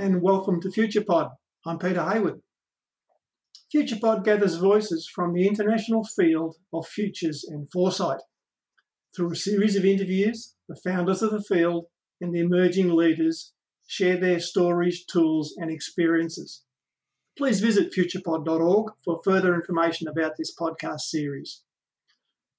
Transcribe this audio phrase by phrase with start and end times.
[0.00, 1.32] And welcome to FuturePod.
[1.66, 2.40] I'm Peter Hayward.
[3.70, 8.22] FuturePod gathers voices from the international field of futures and foresight.
[9.14, 11.84] Through a series of interviews, the founders of the field
[12.18, 13.52] and the emerging leaders
[13.86, 16.62] share their stories, tools, and experiences.
[17.36, 21.60] Please visit futurepod.org for further information about this podcast series.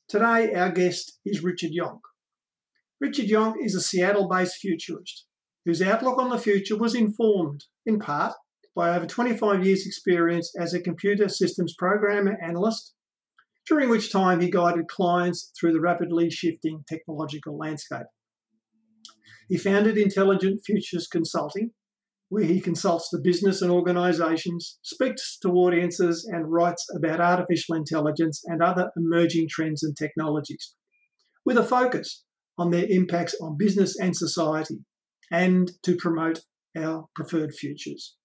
[0.08, 2.02] Today, our guest is Richard Yonck.
[3.00, 5.26] Richard Yonck is a Seattle based futurist
[5.66, 8.34] whose outlook on the future was informed, in part,
[8.76, 12.94] by over 25 years' experience as a computer systems programmer analyst,
[13.68, 18.08] during which time he guided clients through the rapidly shifting technological landscape.
[19.50, 21.72] He founded Intelligent Futures Consulting,
[22.30, 28.42] where he consults the business and organisations, speaks to audiences, and writes about artificial intelligence
[28.46, 30.74] and other emerging trends and technologies,
[31.46, 32.24] with a focus
[32.58, 34.80] on their impacts on business and society,
[35.32, 36.42] and to promote
[36.78, 38.16] our preferred futures.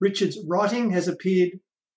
[0.00, 1.50] Richard's writing has appeared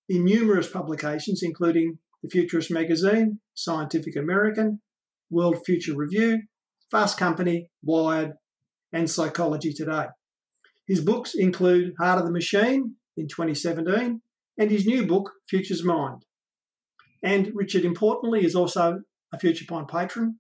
[0.08, 4.82] in numerous publications, including The Futurist Magazine, Scientific American,
[5.30, 6.42] World Future Review,
[6.92, 8.34] Fast Company, Wired,
[8.92, 10.08] and Psychology Today.
[10.88, 14.22] His books include Heart of the Machine in 2017
[14.58, 16.26] and his new book, Future's Mind.
[17.24, 19.02] And Richard, importantly, is also
[19.34, 20.40] a FuturePod patron.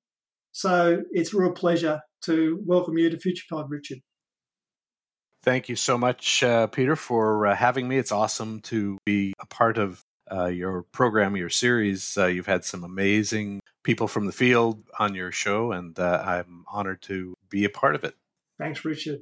[0.51, 3.99] So it's a real pleasure to welcome you to FuturePod, Richard.
[5.41, 7.97] Thank you so much, uh, Peter, for uh, having me.
[7.97, 12.17] It's awesome to be a part of uh, your program, your series.
[12.17, 16.65] Uh, you've had some amazing people from the field on your show, and uh, I'm
[16.71, 18.15] honored to be a part of it.
[18.59, 19.21] Thanks, Richard.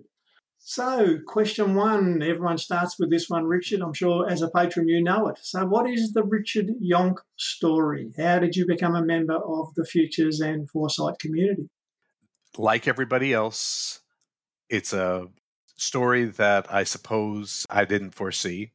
[0.57, 3.81] So, question one everyone starts with this one, Richard.
[3.81, 5.37] I'm sure as a patron you know it.
[5.41, 8.11] So, what is the Richard Yonck story?
[8.17, 11.69] How did you become a member of the Futures and Foresight community?
[12.57, 14.01] Like everybody else,
[14.67, 15.27] it's a
[15.77, 18.71] story that I suppose I didn't foresee.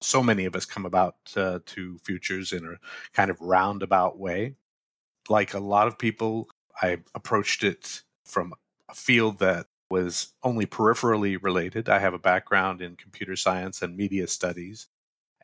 [0.00, 2.76] So many of us come about uh, to futures in a
[3.12, 4.56] kind of roundabout way.
[5.28, 6.48] Like a lot of people,
[6.80, 8.54] I approached it from
[8.88, 11.88] a field that was only peripherally related.
[11.88, 14.88] I have a background in computer science and media studies.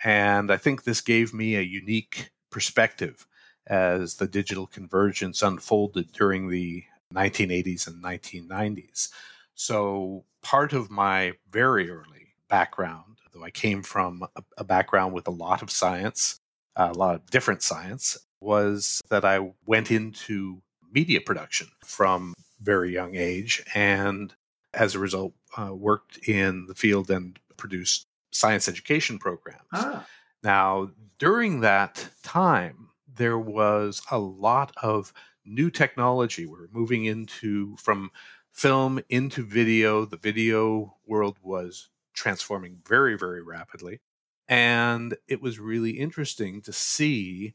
[0.04, 3.26] And I think this gave me a unique perspective
[3.66, 6.84] as the digital convergence unfolded during the
[7.14, 9.10] 1980s and 1990s.
[9.54, 15.26] So, part of my very early background, though I came from a, a background with
[15.26, 16.38] a lot of science,
[16.76, 23.16] a lot of different science, was that I went into media production from very young
[23.16, 24.34] age and
[24.74, 29.62] as a result uh, worked in the field and produced science education programs.
[29.72, 30.06] Ah.
[30.42, 35.12] Now, during that time, there was a lot of
[35.44, 36.46] new technology.
[36.46, 38.10] We we're moving into from
[38.52, 40.04] film into video.
[40.04, 44.00] The video world was transforming very, very rapidly.
[44.48, 47.54] And it was really interesting to see,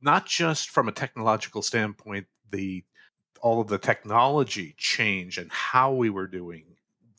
[0.00, 2.84] not just from a technological standpoint, the
[3.42, 6.64] all of the technology change and how we were doing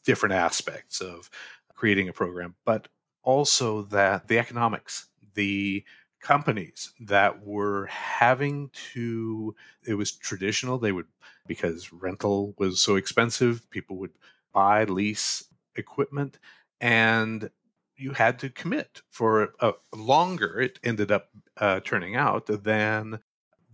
[0.06, 1.30] different aspects of
[1.76, 2.88] creating a program, but
[3.24, 5.84] also that the economics, the
[6.22, 9.56] companies that were having to
[9.86, 11.08] it was traditional they would
[11.48, 14.12] because rental was so expensive people would
[14.54, 15.46] buy lease
[15.76, 16.38] equipment
[16.80, 17.50] and
[17.98, 23.20] you had to commit for a, longer it ended up uh, turning out than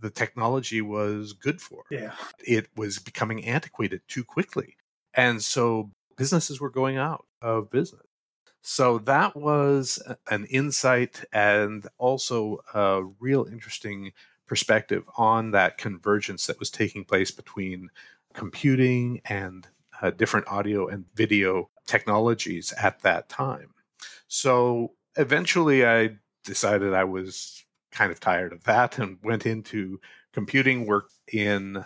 [0.00, 1.84] the technology was good for.
[1.90, 2.12] Yeah.
[2.46, 4.76] It was becoming antiquated too quickly
[5.14, 8.07] and so businesses were going out of business
[8.70, 9.98] so that was
[10.30, 14.12] an insight and also a real interesting
[14.46, 17.88] perspective on that convergence that was taking place between
[18.34, 19.68] computing and
[20.02, 23.72] uh, different audio and video technologies at that time.
[24.26, 29.98] So eventually I decided I was kind of tired of that and went into
[30.34, 31.82] computing work in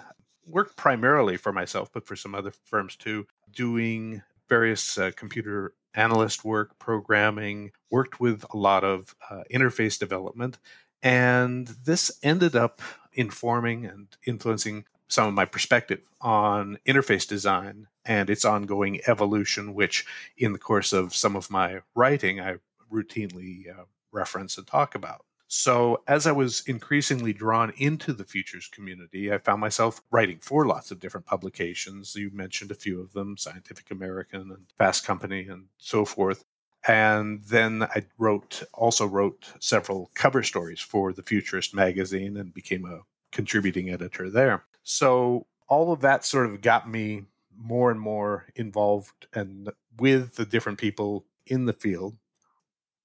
[0.49, 6.45] worked primarily for myself but for some other firms too doing various uh, computer analyst
[6.45, 10.59] work, programming, worked with a lot of uh, interface development.
[11.03, 12.81] And this ended up
[13.13, 20.07] informing and influencing some of my perspective on interface design and its ongoing evolution, which
[20.39, 22.57] in the course of some of my writing, I
[22.91, 25.25] routinely uh, reference and talk about.
[25.55, 30.67] So, as I was increasingly drawn into the futures community, I found myself writing for
[30.67, 32.15] lots of different publications.
[32.15, 36.47] You mentioned a few of them Scientific American and Fast Company and so forth.
[36.89, 42.87] And then I wrote, also wrote several cover stories for the Futurist magazine and became
[42.87, 43.01] a
[43.31, 44.65] contributing editor there.
[44.85, 47.25] So, all of that sort of got me
[47.55, 52.17] more and more involved and with the different people in the field,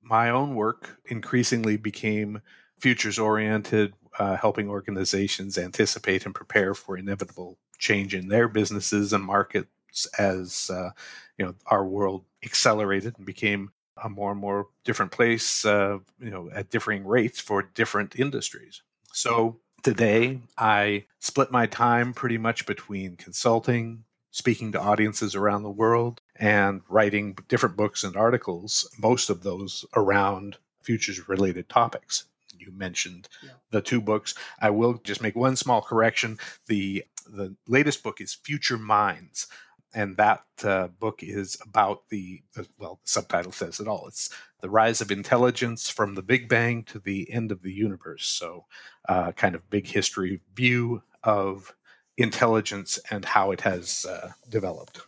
[0.09, 2.41] my own work increasingly became
[2.79, 9.23] futures oriented, uh, helping organizations anticipate and prepare for inevitable change in their businesses and
[9.23, 10.89] markets as uh,
[11.37, 13.71] you know our world accelerated and became
[14.03, 18.83] a more and more different place, uh, you know, at differing rates for different industries.
[19.11, 24.03] So today, I split my time pretty much between consulting,
[24.37, 28.87] speaking to audiences around the world, and writing different books and articles.
[28.99, 32.25] Most of those around futures related topics.
[32.55, 33.49] You mentioned yeah.
[33.71, 34.35] the two books.
[34.61, 36.37] I will just make one small correction.
[36.67, 39.47] The the latest book is Future Minds
[39.93, 44.29] and that uh, book is about the, the, well the subtitle says it all it's
[44.61, 48.65] the rise of intelligence from the big bang to the end of the universe so
[49.09, 51.75] uh, kind of big history view of
[52.17, 55.01] intelligence and how it has uh, developed.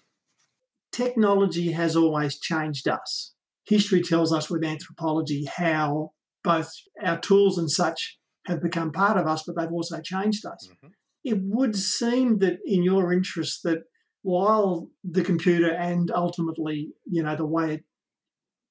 [0.92, 3.34] Technology has always changed us.
[3.66, 6.12] History tells us with anthropology how
[6.44, 6.72] both
[7.04, 10.70] our tools and such have become part of us but they've also changed us.
[10.72, 10.88] Mm-hmm.
[11.24, 13.84] it would seem that in your interest that
[14.22, 17.84] while the computer and ultimately, you know, the way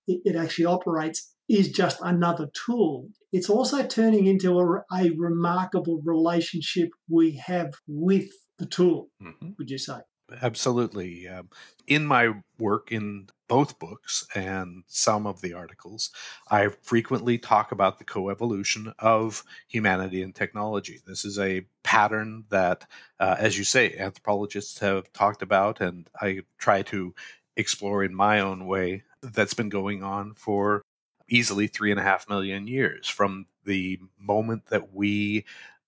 [0.06, 6.00] it, it actually operates is just another tool, it's also turning into a, a remarkable
[6.04, 8.28] relationship we have with
[8.58, 9.50] the tool, mm-hmm.
[9.58, 10.00] would you say?
[10.42, 11.26] Absolutely.
[11.26, 11.48] Um,
[11.86, 16.10] in my work in both books and some of the articles,
[16.50, 21.00] I frequently talk about the coevolution of humanity and technology.
[21.06, 22.84] This is a pattern that,
[23.18, 27.14] uh, as you say, anthropologists have talked about, and I try to
[27.56, 30.82] explore in my own way that's been going on for
[31.28, 35.44] easily three and a half million years from the moment that we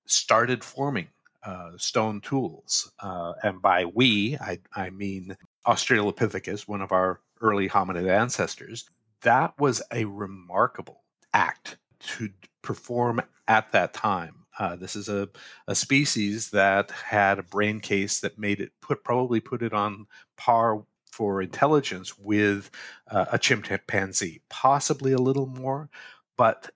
[0.06, 1.08] started forming
[1.44, 2.92] uh, stone tools.
[3.00, 8.88] Uh, and by we, I, I mean Australopithecus, one of our early hominid ancestors.
[9.22, 11.02] That was a remarkable
[11.32, 12.30] act to
[12.62, 14.36] perform at that time.
[14.58, 15.28] Uh, this is a,
[15.68, 20.06] a species that had a brain case that made it put probably put it on
[20.36, 22.70] par for intelligence with
[23.10, 25.90] uh, a chimpanzee, possibly a little more,
[26.36, 26.70] but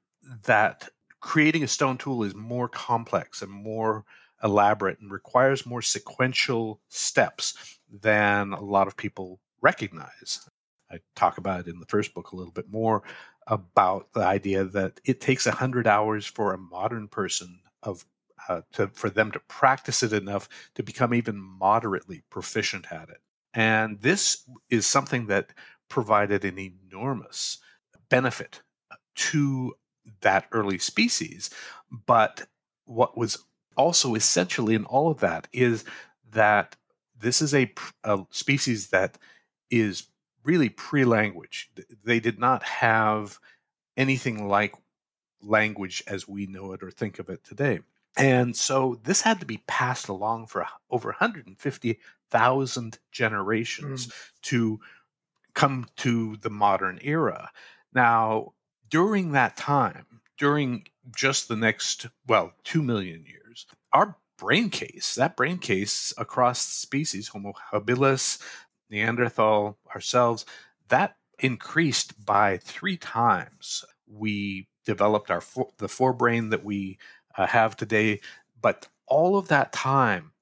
[0.44, 0.88] that
[1.20, 4.04] creating a stone tool is more complex and more
[4.42, 10.48] elaborate and requires more sequential steps than a lot of people recognize.
[10.90, 13.02] I talk about it in the first book a little bit more
[13.46, 18.04] about the idea that it takes 100 hours for a modern person of
[18.48, 23.20] uh, to, for them to practice it enough to become even moderately proficient at it.
[23.54, 25.50] And this is something that
[25.88, 27.58] provided an enormous
[28.10, 29.74] benefit uh, to
[30.20, 31.50] that early species.
[32.06, 32.46] But
[32.84, 33.38] what was
[33.76, 35.84] also essentially in all of that is
[36.32, 36.76] that
[37.18, 37.72] this is a,
[38.02, 39.18] a species that
[39.70, 40.08] is
[40.42, 41.70] really pre-language.
[42.04, 43.38] They did not have
[43.96, 44.74] anything like
[45.40, 47.80] language as we know it or think of it today.
[48.16, 54.12] And so this had to be passed along for over 150,000 generations mm.
[54.42, 54.80] to
[55.54, 57.50] come to the modern era.
[57.92, 58.52] Now,
[58.88, 60.06] during that time,
[60.38, 60.86] during
[61.16, 63.66] just the next, well, 2 million years, years.
[63.92, 68.40] Our brain case, that brain case across species, Homo habilis,
[68.90, 70.44] Neanderthal, ourselves,
[70.88, 73.84] that increased by three times.
[74.06, 75.42] We developed our
[75.78, 76.98] the forebrain that we
[77.36, 78.20] uh, have today,
[78.60, 80.32] but all of that time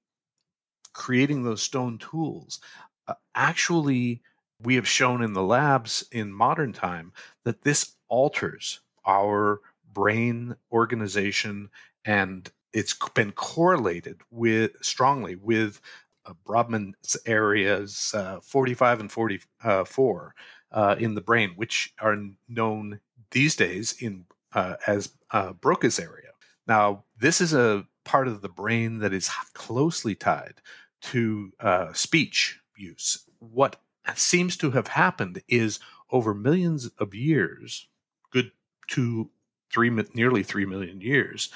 [0.92, 2.60] creating those stone tools,
[3.08, 4.22] uh, actually,
[4.60, 7.12] we have shown in the labs in modern time
[7.44, 9.60] that this alters our
[9.92, 11.68] brain organization
[12.04, 15.80] and it's been correlated with strongly with
[16.24, 20.34] uh, Brodmann's areas uh, 45 and 44
[20.72, 22.16] uh, in the brain, which are
[22.48, 26.31] known these days in uh, as uh, Broca's area.
[26.66, 30.54] Now, this is a part of the brain that is closely tied
[31.02, 33.24] to uh, speech use.
[33.38, 33.76] What
[34.14, 35.78] seems to have happened is
[36.10, 37.88] over millions of years,
[38.30, 38.52] good
[38.88, 39.30] to
[39.72, 41.50] three, nearly three million years,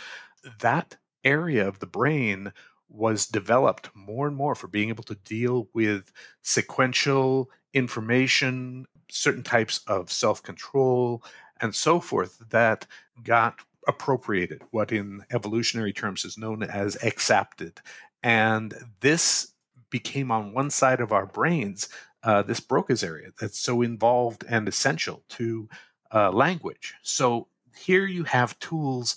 [0.60, 2.52] that area of the brain
[2.88, 9.80] was developed more and more for being able to deal with sequential information, certain types
[9.86, 11.22] of self control,
[11.60, 12.86] and so forth that
[13.22, 17.80] got appropriated, what in evolutionary terms is known as exapted.
[18.22, 19.52] And this
[19.90, 21.88] became on one side of our brains,
[22.22, 25.68] uh, this Broca's area that's so involved and essential to
[26.12, 26.94] uh, language.
[27.02, 29.16] So here you have tools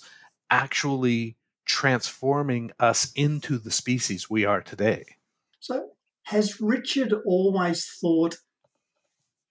[0.50, 5.04] actually transforming us into the species we are today.
[5.60, 5.90] So,
[6.24, 8.36] has Richard always thought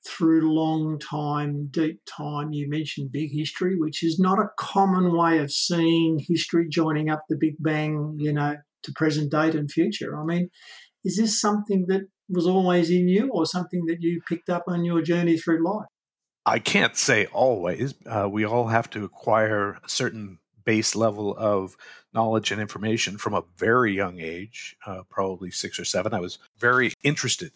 [0.05, 2.53] through long time, deep time.
[2.53, 7.23] You mentioned big history, which is not a common way of seeing history joining up
[7.29, 10.19] the Big Bang, you know, to present date and future.
[10.19, 10.49] I mean,
[11.03, 14.85] is this something that was always in you or something that you picked up on
[14.85, 15.87] your journey through life?
[16.45, 17.93] I can't say always.
[18.05, 21.75] Uh, we all have to acquire a certain base level of
[22.13, 26.13] knowledge and information from a very young age, uh, probably six or seven.
[26.13, 27.51] I was very interested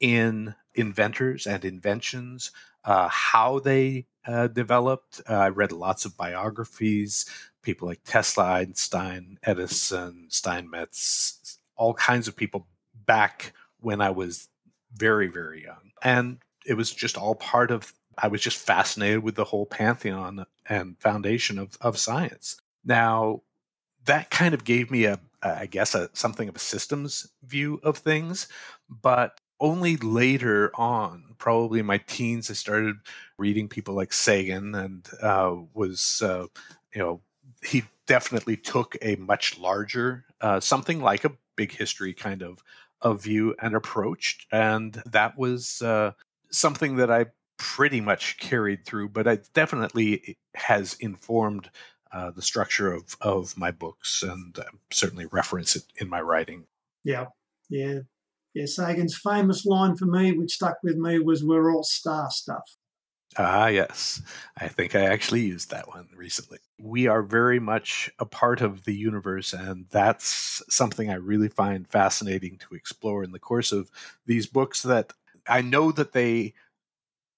[0.00, 2.50] in inventors and inventions,
[2.84, 5.20] uh, how they uh, developed.
[5.28, 7.26] Uh, I read lots of biographies,
[7.62, 12.66] people like Tesla, Einstein, Edison, Steinmetz, all kinds of people
[13.06, 14.48] back when I was
[14.94, 15.92] very, very young.
[16.02, 20.46] And it was just all part of, I was just fascinated with the whole pantheon
[20.68, 22.60] and foundation of, of science.
[22.84, 23.42] Now,
[24.04, 27.98] that kind of gave me a, I guess, a, something of a systems view of
[27.98, 28.48] things.
[28.88, 32.96] But only later on, probably in my teens, I started
[33.38, 36.46] reading people like Sagan and uh, was, uh,
[36.94, 37.20] you know,
[37.62, 42.62] he definitely took a much larger, uh, something like a big history kind of,
[43.02, 44.46] of view and approach.
[44.52, 46.12] And that was uh,
[46.50, 47.26] something that I
[47.58, 51.70] pretty much carried through, but it definitely has informed
[52.12, 56.64] uh, the structure of, of my books and uh, certainly reference it in my writing.
[57.04, 57.26] Yeah,
[57.68, 58.00] yeah.
[58.58, 62.76] Yeah, Sagan's famous line for me, which stuck with me, was "We're all star stuff."
[63.36, 64.20] Ah, yes.
[64.56, 66.58] I think I actually used that one recently.
[66.76, 71.86] We are very much a part of the universe, and that's something I really find
[71.86, 73.92] fascinating to explore in the course of
[74.26, 74.82] these books.
[74.82, 75.12] That
[75.48, 76.54] I know that they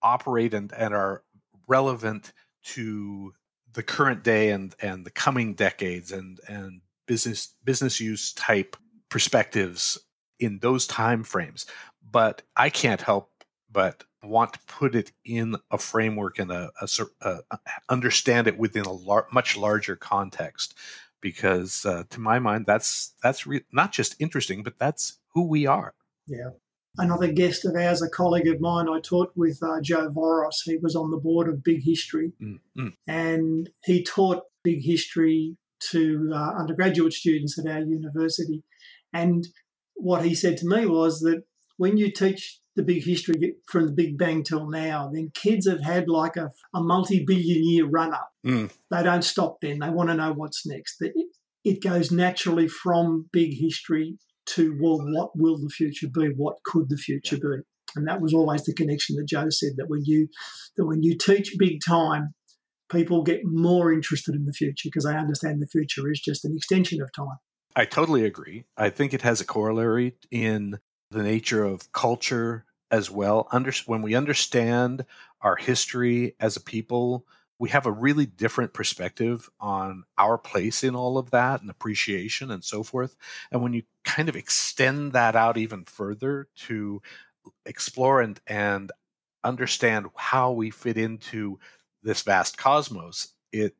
[0.00, 1.22] operate and, and are
[1.68, 3.34] relevant to
[3.74, 8.74] the current day and and the coming decades and and business business use type
[9.10, 9.98] perspectives
[10.40, 11.66] in those time frames
[12.10, 13.30] but i can't help
[13.70, 16.88] but want to put it in a framework and a, a,
[17.22, 20.74] a, a understand it within a lar- much larger context
[21.22, 25.66] because uh, to my mind that's that's re- not just interesting but that's who we
[25.66, 25.94] are
[26.26, 26.50] yeah
[26.98, 30.62] another guest of ours, a colleague of mine, I taught with uh, Joe Voros.
[30.64, 32.88] He was on the board of Big History, mm-hmm.
[33.06, 35.56] and he taught Big History
[35.90, 38.62] to uh, undergraduate students at our university.
[39.12, 39.46] And
[40.00, 41.42] what he said to me was that
[41.76, 45.82] when you teach the big history from the Big Bang till now, then kids have
[45.82, 48.30] had like a, a multi billion year run up.
[48.46, 48.70] Mm.
[48.90, 49.80] They don't stop then.
[49.80, 50.96] They want to know what's next.
[51.00, 51.12] It,
[51.64, 54.16] it goes naturally from big history
[54.46, 56.28] to, well, what will the future be?
[56.36, 57.62] What could the future be?
[57.96, 60.28] And that was always the connection that Joe said that when you
[60.76, 62.34] that when you teach big time,
[62.90, 66.54] people get more interested in the future because they understand the future is just an
[66.56, 67.38] extension of time.
[67.76, 68.64] I totally agree.
[68.76, 73.48] I think it has a corollary in the nature of culture as well.
[73.52, 75.04] Under, when we understand
[75.40, 77.26] our history as a people,
[77.58, 82.50] we have a really different perspective on our place in all of that and appreciation
[82.50, 83.16] and so forth.
[83.52, 87.02] And when you kind of extend that out even further to
[87.66, 88.90] explore and, and
[89.44, 91.58] understand how we fit into
[92.02, 93.76] this vast cosmos, it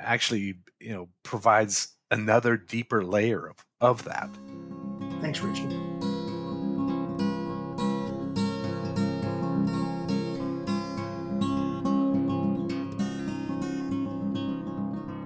[0.00, 4.30] actually, you know, provides another deeper layer of, of that.
[5.20, 5.72] Thanks, Richard.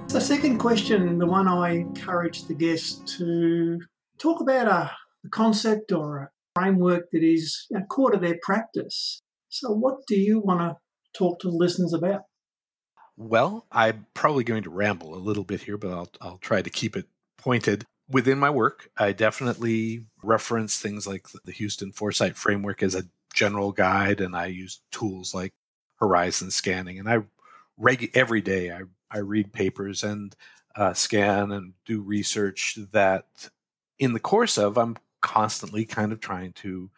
[0.08, 3.78] The second question, the one I encourage the guests to
[4.18, 4.90] talk about uh, a,
[5.26, 9.22] a concept or a framework that is you know, core to their practice.
[9.48, 10.76] So, what do you want to
[11.16, 12.22] talk to the listeners about?
[13.20, 16.70] Well, I'm probably going to ramble a little bit here, but I'll, I'll try to
[16.70, 17.04] keep it
[17.36, 17.84] pointed.
[18.08, 23.72] Within my work, I definitely reference things like the Houston Foresight Framework as a general
[23.72, 25.52] guide, and I use tools like
[25.96, 26.98] horizon scanning.
[26.98, 27.18] And I
[27.76, 30.34] reg- every day I I read papers and
[30.74, 33.50] uh, scan and do research that
[33.98, 36.90] in the course of I'm constantly kind of trying to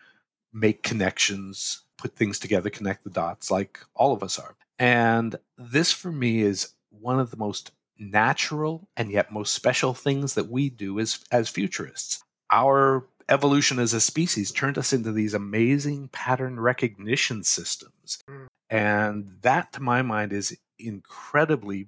[0.52, 4.55] make connections, put things together, connect the dots like all of us are.
[4.83, 7.71] And this for me is one of the most
[8.01, 12.21] natural and yet most special things that we do as as futurists.
[12.51, 18.19] Our evolution as a species turned us into these amazing pattern recognition systems.
[18.29, 18.47] Mm.
[18.71, 21.87] And that to my mind is incredibly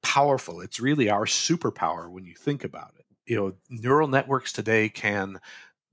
[0.00, 0.60] powerful.
[0.60, 3.06] It's really our superpower when you think about it.
[3.26, 5.40] You know, neural networks today can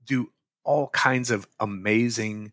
[0.06, 0.30] do
[0.62, 2.52] all kinds of amazing,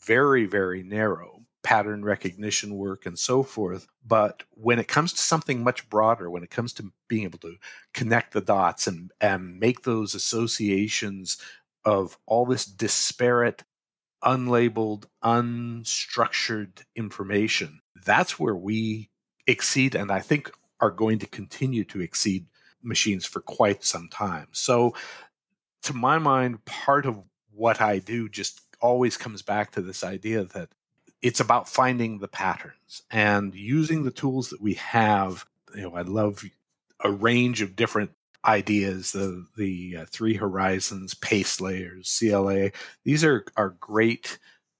[0.00, 1.35] very, very narrow
[1.66, 3.88] pattern recognition work and so forth.
[4.06, 7.56] But when it comes to something much broader, when it comes to being able to
[7.92, 11.38] connect the dots and, and make those associations
[11.84, 13.64] of all this disparate
[14.22, 19.10] unlabeled, unstructured information, that's where we
[19.48, 22.46] exceed and I think are going to continue to exceed
[22.80, 24.46] machines for quite some time.
[24.52, 24.94] So,
[25.82, 30.44] to my mind, part of what I do just always comes back to this idea
[30.44, 30.68] that
[31.26, 35.44] it's about finding the patterns and using the tools that we have.
[35.74, 36.44] You know, I love
[37.02, 38.12] a range of different
[38.44, 42.70] ideas the the uh, three horizons pace layers cla
[43.04, 44.38] these are are great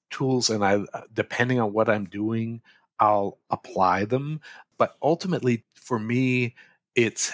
[0.08, 2.60] tools and i uh, depending on what i'm doing
[3.00, 4.40] i'll apply them
[4.78, 6.54] but ultimately for me
[6.94, 7.32] it's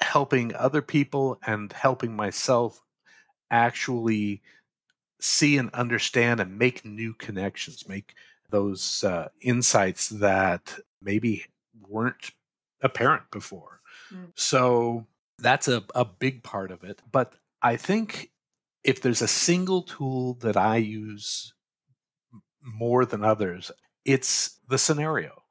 [0.00, 2.82] helping other people and helping myself
[3.50, 4.42] actually
[5.18, 8.14] see and understand and make new connections make
[8.56, 10.62] those uh, insights that
[11.02, 11.44] maybe
[11.88, 12.30] weren't
[12.80, 13.80] apparent before
[14.12, 14.28] mm.
[14.34, 15.06] so
[15.38, 17.00] that's a, a big part of it.
[17.10, 18.30] But I think
[18.82, 21.54] if there's a single tool that I use
[22.62, 23.70] more than others,
[24.04, 25.42] it's the scenario.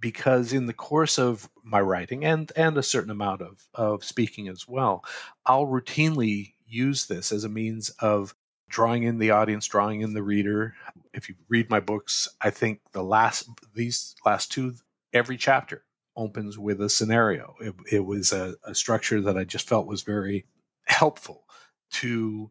[0.00, 4.48] Because in the course of my writing and, and a certain amount of, of speaking
[4.48, 5.04] as well,
[5.44, 8.34] I'll routinely use this as a means of
[8.70, 10.74] drawing in the audience, drawing in the reader.
[11.12, 14.74] If you read my books, I think the last these last two,
[15.12, 15.84] every chapter
[16.16, 17.54] opens with a scenario.
[17.60, 20.46] It, it was a, a structure that I just felt was very
[20.86, 21.44] helpful
[21.92, 22.50] to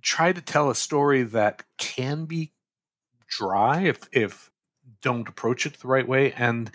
[0.00, 2.52] try to tell a story that can be
[3.28, 4.50] dry if if
[5.00, 6.70] don't approach it the right way and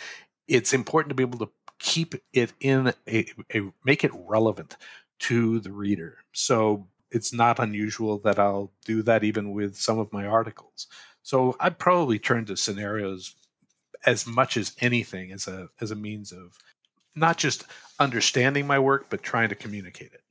[0.48, 4.76] it's important to be able to keep it in a, a, make it relevant
[5.20, 10.14] to the reader so it's not unusual that i'll do that even with some of
[10.14, 10.88] my articles.
[11.24, 13.36] So i'd probably turn to scenarios
[14.06, 16.58] as much as anything as a as a means of
[17.16, 17.66] not just
[18.00, 20.22] understanding my work but trying to communicate it.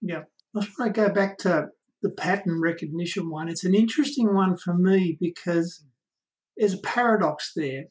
[0.00, 0.22] Yeah.
[0.54, 1.68] I want to go back to
[2.02, 3.48] the pattern recognition one.
[3.48, 5.84] It's an interesting one for me because
[6.56, 7.84] there's a paradox there.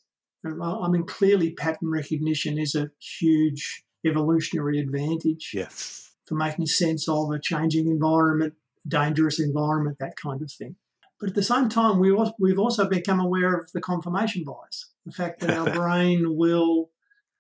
[0.46, 5.52] I mean clearly pattern recognition is a huge evolutionary advantage.
[5.54, 8.54] Yes for making sense of a changing environment
[8.88, 10.76] dangerous environment that kind of thing
[11.22, 14.90] but at the same time, we also, we've also become aware of the confirmation bias
[15.06, 16.90] the fact that our brain will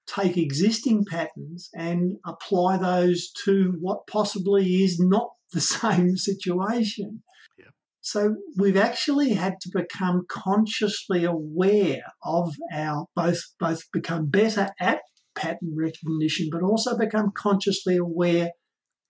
[0.07, 7.23] take existing patterns and apply those to what possibly is not the same situation.
[7.57, 7.65] Yeah.
[8.01, 15.01] So we've actually had to become consciously aware of our both both become better at
[15.35, 18.51] pattern recognition, but also become consciously aware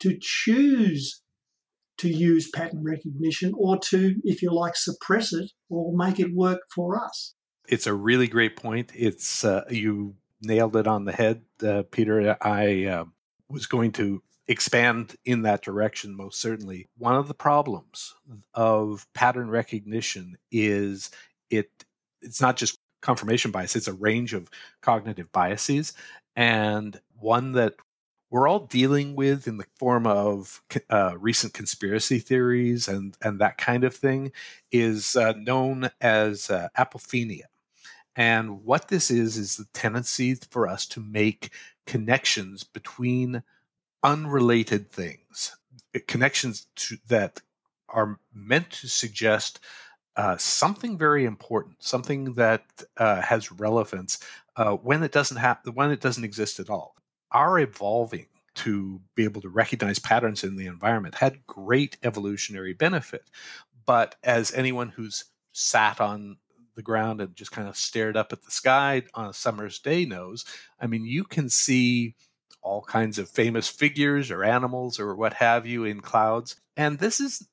[0.01, 1.21] to choose
[2.01, 6.61] to use pattern recognition or to, if you like, suppress it or make it work
[6.73, 7.35] for us.
[7.67, 8.91] It's a really great point.
[8.95, 12.35] It's uh, you nailed it on the head, uh, Peter.
[12.41, 13.05] I uh,
[13.49, 16.89] was going to expand in that direction most certainly.
[16.97, 18.15] One of the problems
[18.55, 21.11] of pattern recognition is
[21.49, 21.69] it
[22.21, 24.49] it's not just confirmation bias, it's a range of
[24.81, 25.93] cognitive biases
[26.35, 27.75] and one that
[28.31, 33.57] we're all dealing with in the form of uh, recent conspiracy theories and, and that
[33.57, 34.31] kind of thing
[34.71, 37.43] is uh, known as uh, apophenia.
[38.15, 41.51] And what this is, is the tendency for us to make
[41.85, 43.43] connections between
[44.01, 45.57] unrelated things,
[45.93, 47.41] eh, connections to, that
[47.89, 49.59] are meant to suggest
[50.15, 52.63] uh, something very important, something that
[52.97, 54.19] uh, has relevance
[54.55, 56.95] uh, when it doesn't have when it doesn't exist at all
[57.31, 63.23] our evolving to be able to recognize patterns in the environment had great evolutionary benefit.
[63.85, 66.37] But as anyone who's sat on
[66.75, 70.05] the ground and just kind of stared up at the sky on a summer's day
[70.05, 70.45] knows,
[70.79, 72.15] I mean, you can see
[72.61, 76.55] all kinds of famous figures or animals or what have you in clouds.
[76.77, 77.47] And this is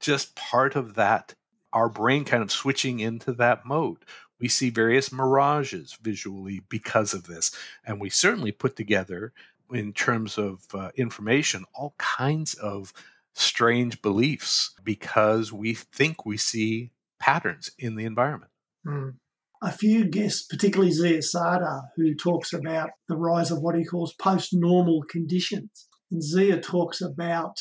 [0.00, 1.34] just part of that,
[1.72, 4.04] our brain kind of switching into that mode.
[4.40, 7.52] We see various mirages visually because of this.
[7.84, 9.32] And we certainly put together,
[9.72, 12.92] in terms of uh, information, all kinds of
[13.34, 18.50] strange beliefs because we think we see patterns in the environment.
[18.86, 19.14] Mm.
[19.62, 24.14] A few guests, particularly Zia Sardar, who talks about the rise of what he calls
[24.14, 25.86] post normal conditions.
[26.10, 27.58] And Zia talks about,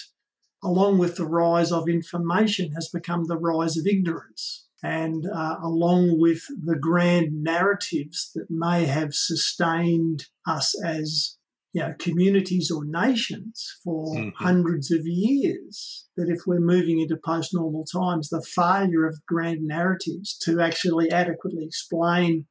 [0.64, 6.20] along with the rise of information, has become the rise of ignorance and uh, along
[6.20, 11.38] with the grand narratives that may have sustained us as
[11.74, 14.44] you know, communities or nations for mm-hmm.
[14.44, 16.08] hundreds of years.
[16.18, 21.12] That if we're moving into post normal times, the failure of grand narratives to actually
[21.12, 22.48] adequately explain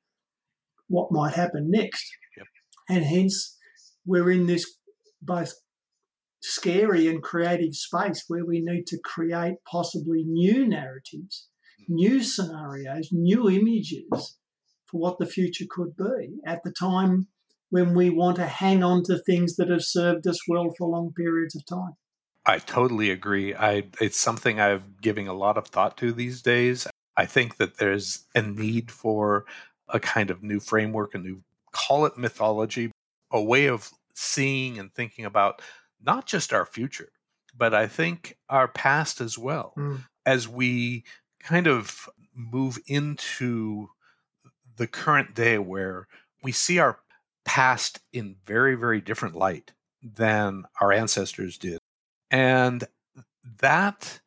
[0.86, 2.06] what might happen next.
[2.36, 2.46] Yep.
[2.88, 3.56] And hence,
[4.06, 4.76] we're in this
[5.20, 5.54] both
[6.40, 11.47] scary and creative space where we need to create possibly new narratives
[11.88, 14.36] new scenarios, new images
[14.86, 17.28] for what the future could be at the time
[17.70, 21.12] when we want to hang on to things that have served us well for long
[21.14, 21.96] periods of time.
[22.46, 23.54] I totally agree.
[23.54, 26.86] I it's something I'm giving a lot of thought to these days.
[27.16, 29.44] I think that there's a need for
[29.88, 32.90] a kind of new framework, a new call it mythology,
[33.30, 35.60] a way of seeing and thinking about
[36.00, 37.10] not just our future,
[37.56, 39.74] but I think our past as well.
[39.76, 40.04] Mm.
[40.24, 41.04] As we
[41.40, 43.88] kind of move into
[44.76, 46.06] the current day where
[46.42, 47.00] we see our
[47.44, 49.72] past in very, very different light
[50.02, 51.78] than our ancestors did.
[52.30, 52.84] And
[53.60, 54.20] that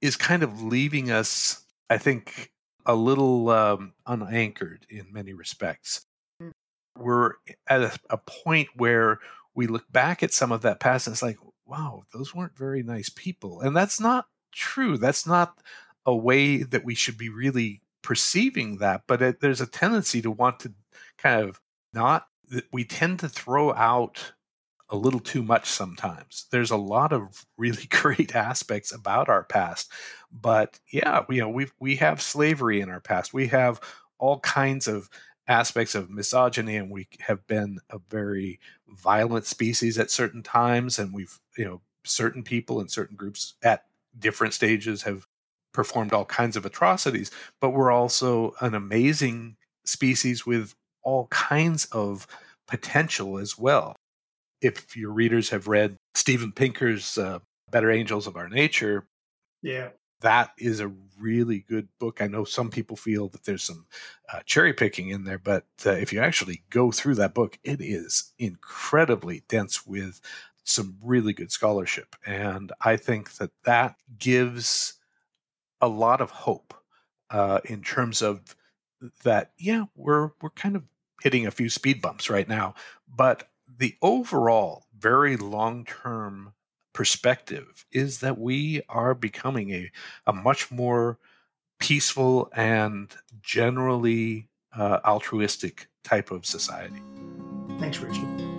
[0.00, 2.50] is kind of leaving us, I think,
[2.84, 6.04] a little um, unanchored in many respects.
[6.42, 6.52] Mm.
[6.98, 7.32] We're
[7.68, 9.18] at a, a point where
[9.54, 12.82] we look back at some of that past and it's like, wow, those weren't very
[12.82, 13.60] nice people.
[13.60, 14.98] And that's not true.
[14.98, 15.58] That's not
[16.06, 19.02] a way that we should be really perceiving that.
[19.06, 20.72] But it, there's a tendency to want to
[21.18, 21.60] kind of
[21.92, 22.28] not,
[22.72, 24.32] we tend to throw out
[24.88, 26.46] a little too much sometimes.
[26.50, 29.90] There's a lot of really great aspects about our past,
[30.30, 33.34] but yeah, you know, we we have slavery in our past.
[33.34, 33.80] We have
[34.18, 35.10] all kinds of
[35.48, 41.12] aspects of misogyny, and we have been a very violent species at certain times, and
[41.12, 43.84] we've you know certain people and certain groups at
[44.18, 45.26] different stages have
[45.76, 47.30] performed all kinds of atrocities.
[47.60, 52.26] But we're also an amazing species with all kinds of
[52.66, 53.94] potential as well
[54.60, 59.06] if your readers have read Steven Pinker's uh, Better Angels of Our Nature,
[59.62, 62.20] yeah, that is a really good book.
[62.20, 63.86] I know some people feel that there's some
[64.32, 67.80] uh, cherry picking in there, but uh, if you actually go through that book, it
[67.80, 70.20] is incredibly dense with
[70.64, 74.94] some really good scholarship, and I think that that gives
[75.80, 76.74] a lot of hope
[77.30, 78.56] uh, in terms of
[79.22, 79.52] that.
[79.58, 80.84] Yeah, we're we're kind of
[81.22, 82.74] hitting a few speed bumps right now,
[83.08, 86.52] but the overall very long term
[86.92, 89.90] perspective is that we are becoming a,
[90.26, 91.18] a much more
[91.78, 97.02] peaceful and generally uh, altruistic type of society.
[97.78, 98.55] Thanks, Richard.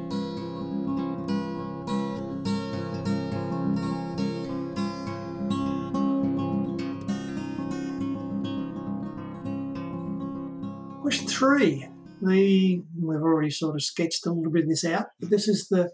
[11.38, 11.88] Three
[12.22, 15.68] the we've already sort of sketched a little bit of this out, but this is
[15.70, 15.92] the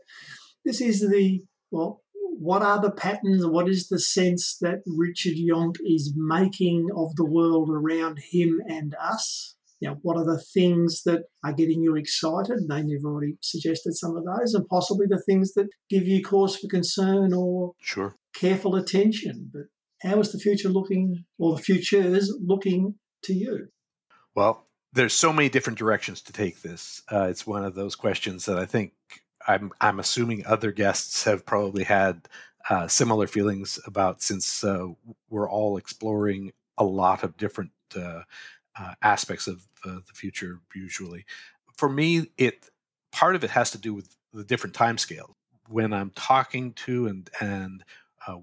[0.63, 3.45] this is the well, what are the patterns?
[3.45, 8.95] What is the sense that Richard Yonck is making of the world around him and
[9.01, 9.55] us?
[9.79, 12.59] You know, what are the things that are getting you excited?
[12.69, 16.55] And you've already suggested some of those, and possibly the things that give you cause
[16.55, 18.15] for concern or sure.
[18.33, 19.51] careful attention.
[19.51, 19.63] But
[20.07, 23.67] how is the future looking, or the futures looking to you?
[24.35, 27.01] Well, there's so many different directions to take this.
[27.11, 28.93] Uh, it's one of those questions that I think
[29.47, 32.27] I'm I'm assuming other guests have probably had
[32.69, 34.87] uh, similar feelings about since uh,
[35.29, 38.21] we're all exploring a lot of different uh,
[38.79, 40.59] uh, aspects of uh, the future.
[40.75, 41.25] Usually,
[41.75, 42.69] for me, it
[43.11, 45.35] part of it has to do with the different time scales.
[45.67, 47.83] When I'm talking to and and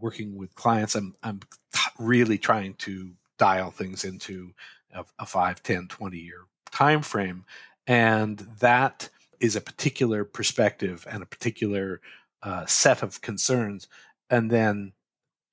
[0.00, 1.40] working with clients, I'm I'm
[1.72, 4.52] t- really trying to dial things into
[4.94, 7.44] a, a 5 10 20 year time frame
[7.86, 9.08] and that
[9.40, 12.00] is a particular perspective and a particular
[12.42, 13.88] uh, set of concerns
[14.28, 14.92] and then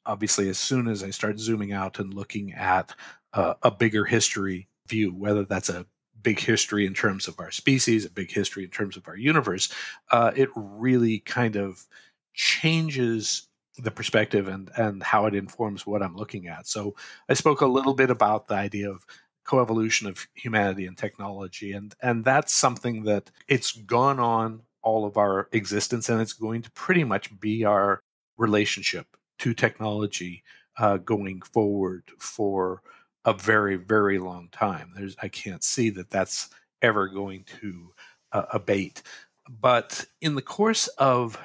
[0.05, 2.93] obviously as soon as i start zooming out and looking at
[3.33, 5.85] uh, a bigger history view whether that's a
[6.21, 9.71] big history in terms of our species a big history in terms of our universe
[10.11, 11.87] uh, it really kind of
[12.33, 13.47] changes
[13.77, 16.67] the perspective and and how it informs what I'm looking at.
[16.67, 16.95] So
[17.29, 19.05] I spoke a little bit about the idea of
[19.47, 25.17] coevolution of humanity and technology and and that's something that it's gone on all of
[25.17, 28.01] our existence and it's going to pretty much be our
[28.37, 29.07] relationship
[29.39, 30.43] to technology
[30.77, 32.81] uh, going forward for
[33.25, 34.91] a very very long time.
[34.95, 36.49] There's i can't see that that's
[36.81, 37.93] ever going to
[38.31, 39.01] uh, abate.
[39.49, 41.37] But in the course of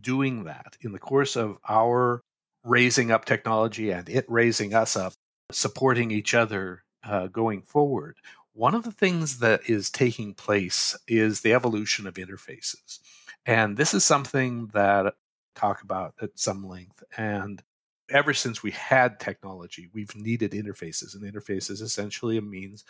[0.00, 2.20] doing that in the course of our
[2.64, 5.14] raising up technology and it raising us up,
[5.52, 8.16] supporting each other uh, going forward,
[8.52, 12.98] one of the things that is taking place is the evolution of interfaces.
[13.44, 15.10] And this is something that I
[15.54, 17.02] talk about at some length.
[17.16, 17.62] And
[18.10, 21.14] ever since we had technology, we've needed interfaces.
[21.14, 22.84] And interface is essentially a means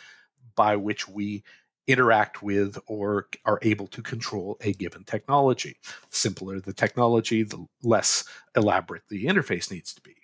[0.55, 1.43] by which we
[1.87, 5.77] interact with or are able to control a given technology.
[6.09, 8.25] The simpler the technology, the less
[8.55, 10.15] elaborate the interface needs to be.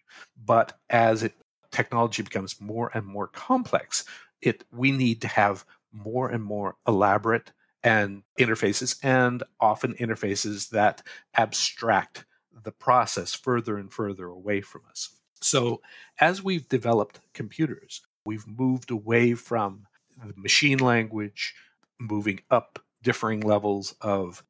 [0.45, 1.33] But as it
[1.73, 4.05] technology becomes more and more complex,
[4.41, 7.51] it we need to have more and more elaborate
[7.83, 11.01] and interfaces and often interfaces that
[11.35, 12.25] abstract
[12.63, 15.09] the process further and further away from us.
[15.41, 15.81] So,
[16.19, 19.87] as we've developed computers, we've moved away from
[20.25, 21.53] the machine language,
[21.99, 24.43] moving up differing levels of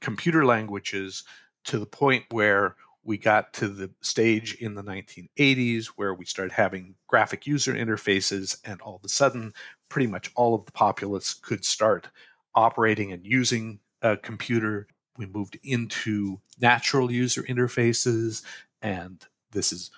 [0.00, 1.22] computer languages
[1.64, 6.52] to the point where we got to the stage in the 1980s where we started
[6.52, 9.52] having graphic user interfaces, and all of a sudden,
[9.88, 12.08] pretty much all of the populace could start
[12.54, 14.86] operating and using a computer.
[15.16, 18.42] We moved into natural user interfaces,
[18.80, 19.90] and this is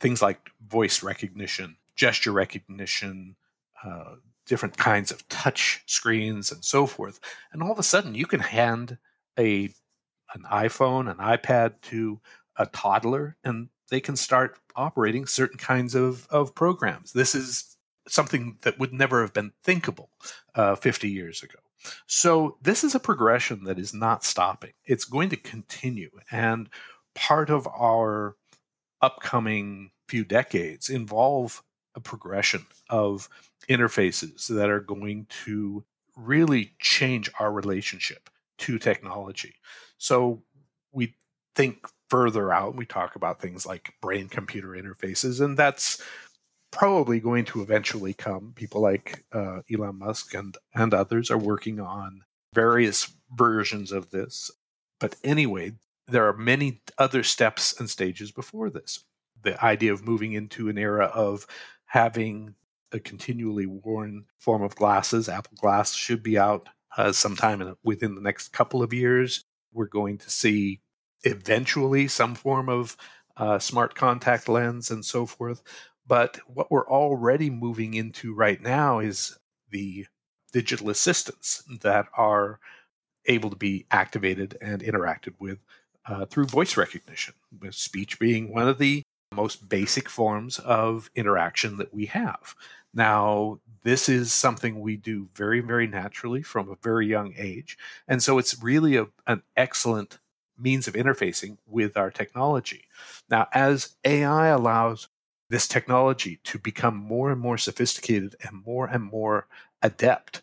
[0.00, 3.36] things like voice recognition, gesture recognition,
[3.84, 4.16] uh,
[4.46, 7.20] different kinds of touch screens, and so forth.
[7.52, 8.98] And all of a sudden, you can hand
[9.38, 9.70] a
[10.34, 12.20] an iPhone, an iPad to
[12.58, 17.12] a toddler, and they can start operating certain kinds of, of programs.
[17.12, 20.10] This is something that would never have been thinkable
[20.54, 21.58] uh, 50 years ago.
[22.06, 24.72] So, this is a progression that is not stopping.
[24.84, 26.10] It's going to continue.
[26.30, 26.68] And
[27.14, 28.36] part of our
[29.00, 31.62] upcoming few decades involve
[31.94, 33.28] a progression of
[33.68, 35.84] interfaces that are going to
[36.16, 39.54] really change our relationship to technology.
[39.98, 40.42] So,
[40.90, 41.14] we
[41.54, 46.02] think further out, we talk about things like brain computer interfaces, and that's
[46.70, 48.52] probably going to eventually come.
[48.54, 52.22] People like uh, Elon Musk and, and others are working on
[52.54, 54.50] various versions of this.
[55.00, 55.72] But anyway,
[56.06, 59.04] there are many other steps and stages before this.
[59.42, 61.46] The idea of moving into an era of
[61.86, 62.54] having
[62.92, 68.14] a continually worn form of glasses, Apple Glass should be out uh, sometime in, within
[68.14, 69.44] the next couple of years.
[69.72, 70.80] We're going to see
[71.24, 72.96] eventually some form of
[73.36, 75.62] uh, smart contact lens and so forth.
[76.06, 79.38] But what we're already moving into right now is
[79.70, 80.06] the
[80.52, 82.58] digital assistants that are
[83.26, 85.58] able to be activated and interacted with
[86.06, 89.02] uh, through voice recognition, with speech being one of the
[89.34, 92.54] most basic forms of interaction that we have.
[92.94, 97.76] Now, this is something we do very, very naturally from a very young age.
[98.08, 100.18] And so it's really a, an excellent
[100.58, 102.84] means of interfacing with our technology.
[103.30, 105.08] Now, as AI allows
[105.50, 109.46] this technology to become more and more sophisticated and more and more
[109.82, 110.42] adept.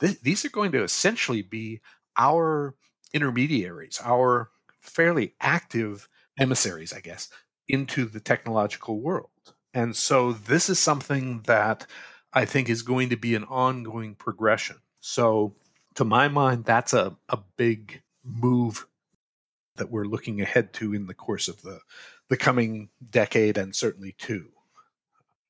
[0.00, 1.80] Th- these are going to essentially be
[2.16, 2.74] our
[3.12, 4.50] intermediaries, our
[4.80, 7.28] fairly active emissaries, I guess,
[7.68, 9.30] into the technological world.
[9.72, 11.86] And so this is something that
[12.32, 14.76] I think is going to be an ongoing progression.
[15.00, 15.54] So,
[15.94, 18.86] to my mind, that's a, a big move
[19.76, 21.80] that we're looking ahead to in the course of the
[22.28, 24.48] the coming decade and certainly two.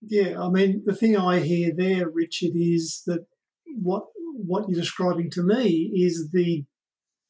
[0.02, 3.26] Yeah, I mean, the thing I hear there, Richard, is that
[3.66, 4.04] what
[4.36, 6.64] what you're describing to me is the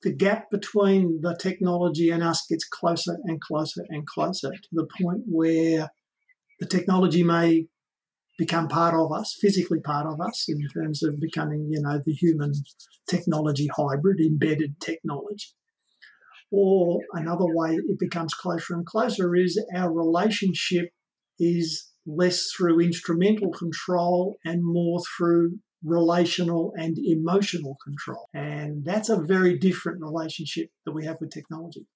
[0.02, 4.86] the gap between the technology and us gets closer and closer and closer to the
[5.00, 5.90] point where
[6.60, 7.66] the technology may
[8.36, 12.12] become part of us, physically part of us, in terms of becoming, you know, the
[12.12, 12.52] human
[13.08, 15.48] technology hybrid, embedded technology.
[16.56, 20.90] Or another way it becomes closer and closer is our relationship
[21.40, 28.28] is less through instrumental control and more through relational and emotional control.
[28.32, 31.86] And that's a very different relationship that we have with technology.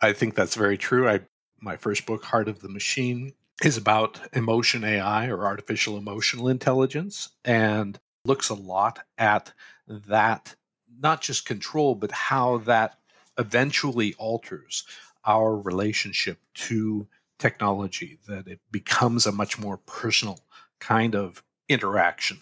[0.00, 1.06] I think that's very true.
[1.06, 1.20] I
[1.60, 3.32] my first book, Heart of the Machine,
[3.62, 9.52] is about emotion AI or artificial emotional intelligence and looks a lot at
[9.86, 10.56] that
[11.02, 12.99] not just control, but how that
[13.40, 14.84] eventually alters
[15.24, 20.38] our relationship to technology, that it becomes a much more personal
[20.78, 22.38] kind of interaction.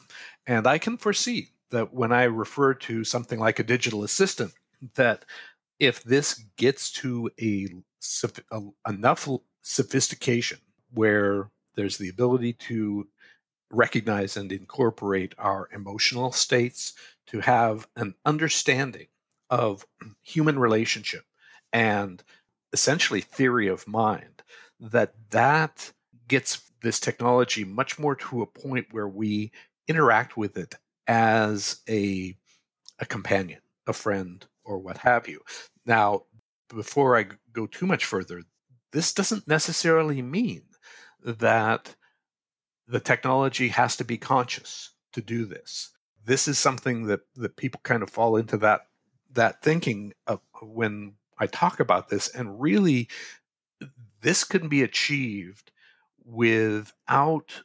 [0.46, 4.52] And I can foresee that when I refer to something like a digital assistant,
[4.94, 5.24] that
[5.78, 7.68] if this gets to a,
[8.50, 9.28] a enough
[9.62, 10.58] sophistication
[10.92, 13.06] where there's the ability to
[13.70, 16.94] recognize and incorporate our emotional states,
[17.26, 19.06] to have an understanding
[19.50, 19.87] of
[20.22, 21.24] human relationship
[21.72, 22.22] and
[22.72, 24.42] essentially theory of mind
[24.80, 25.92] that that
[26.28, 29.50] gets this technology much more to a point where we
[29.88, 30.74] interact with it
[31.06, 32.37] as a
[33.00, 35.40] a companion, a friend, or what have you.
[35.87, 36.24] Now,
[36.68, 38.42] before I go too much further,
[38.92, 40.62] this doesn't necessarily mean
[41.24, 41.94] that
[42.87, 45.90] the technology has to be conscious to do this.
[46.24, 48.82] This is something that that people kind of fall into that
[49.32, 53.08] that thinking of when I talk about this, and really,
[54.20, 55.70] this can be achieved
[56.24, 57.62] without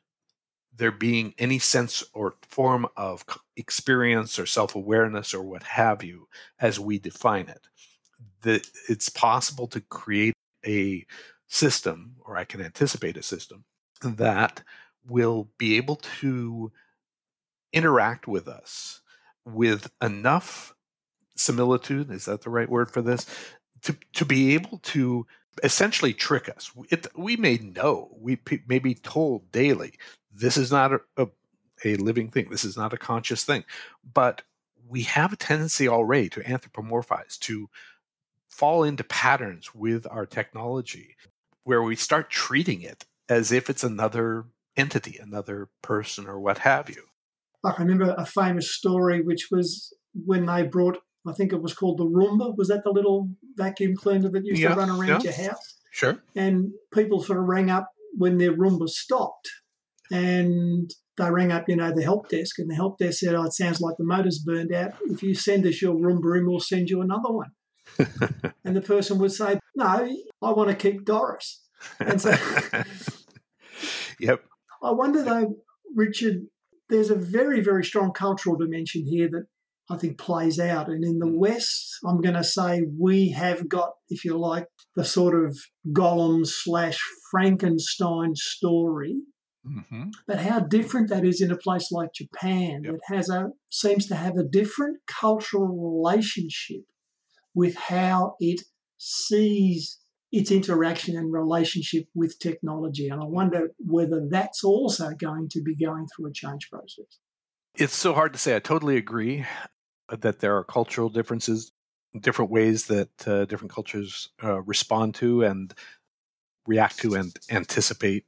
[0.75, 3.23] there being any sense or form of
[3.55, 6.27] experience or self awareness or what have you
[6.59, 7.67] as we define it.
[8.41, 10.33] That it's possible to create
[10.65, 11.05] a
[11.47, 13.65] system, or I can anticipate a system,
[14.01, 14.63] that
[15.05, 16.71] will be able to
[17.71, 19.01] interact with us
[19.45, 20.73] with enough
[21.35, 23.25] similitude is that the right word for this?
[23.83, 25.25] To, to be able to
[25.61, 26.71] essentially trick us.
[26.89, 29.93] It, we may know we p- may be told daily
[30.31, 31.27] this is not a, a,
[31.83, 33.65] a living thing this is not a conscious thing.
[34.13, 34.43] But
[34.87, 37.69] we have a tendency already to anthropomorphize to
[38.47, 41.15] fall into patterns with our technology
[41.63, 46.89] where we start treating it as if it's another entity, another person, or what have
[46.89, 47.03] you.
[47.63, 51.97] I remember a famous story, which was when they brought, I think it was called
[51.99, 52.57] the Roomba.
[52.57, 55.31] Was that the little vacuum cleaner that used yeah, to run around yeah.
[55.31, 55.75] your house?
[55.91, 56.17] Sure.
[56.35, 59.49] And people sort of rang up when their Roomba stopped.
[60.11, 63.43] And they rang up, you know, the help desk, and the help desk said, "Oh,
[63.43, 64.93] it sounds like the motor's burned out.
[65.05, 67.51] If you send us your Roomba, we'll send you another one."
[68.65, 71.61] and the person would say, "No, I want to keep Doris."
[71.99, 72.31] And so,
[74.19, 74.43] yep.
[74.81, 75.55] I wonder though,
[75.95, 76.47] Richard,
[76.89, 79.45] there's a very, very strong cultural dimension here that
[79.89, 80.87] I think plays out.
[80.87, 81.37] And in the mm.
[81.37, 85.57] West, I'm going to say we have got, if you like, the sort of
[85.91, 86.97] Golem slash
[87.29, 89.17] Frankenstein story.
[89.67, 90.09] Mm-hmm.
[90.27, 92.93] But how different that is in a place like Japan, yep.
[92.93, 96.81] that has a seems to have a different cultural relationship
[97.55, 98.61] with how it
[98.97, 99.99] sees
[100.33, 103.07] its interaction and relationship with technology.
[103.07, 107.19] And I wonder whether that's also going to be going through a change process.
[107.75, 108.55] It's so hard to say.
[108.55, 109.45] I totally agree
[110.09, 111.71] that there are cultural differences,
[112.19, 115.73] different ways that uh, different cultures uh, respond to and
[116.67, 118.25] react to and anticipate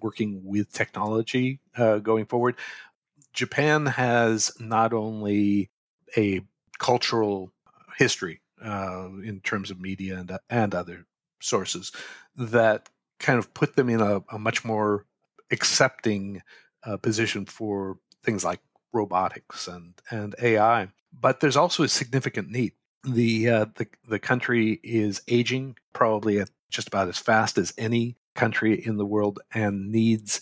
[0.00, 2.56] working with technology uh, going forward.
[3.32, 5.70] Japan has not only
[6.16, 6.40] a
[6.78, 7.52] cultural
[7.96, 11.06] history uh, in terms of media and, and other
[11.40, 11.92] sources
[12.36, 12.88] that
[13.18, 15.04] kind of put them in a, a much more
[15.50, 16.42] accepting
[16.84, 18.60] uh, position for things like
[18.92, 20.88] robotics and, and AI.
[21.12, 22.72] But there's also a significant need.
[23.04, 28.16] The, uh, the the country is aging probably at just about as fast as any
[28.34, 30.40] country in the world and needs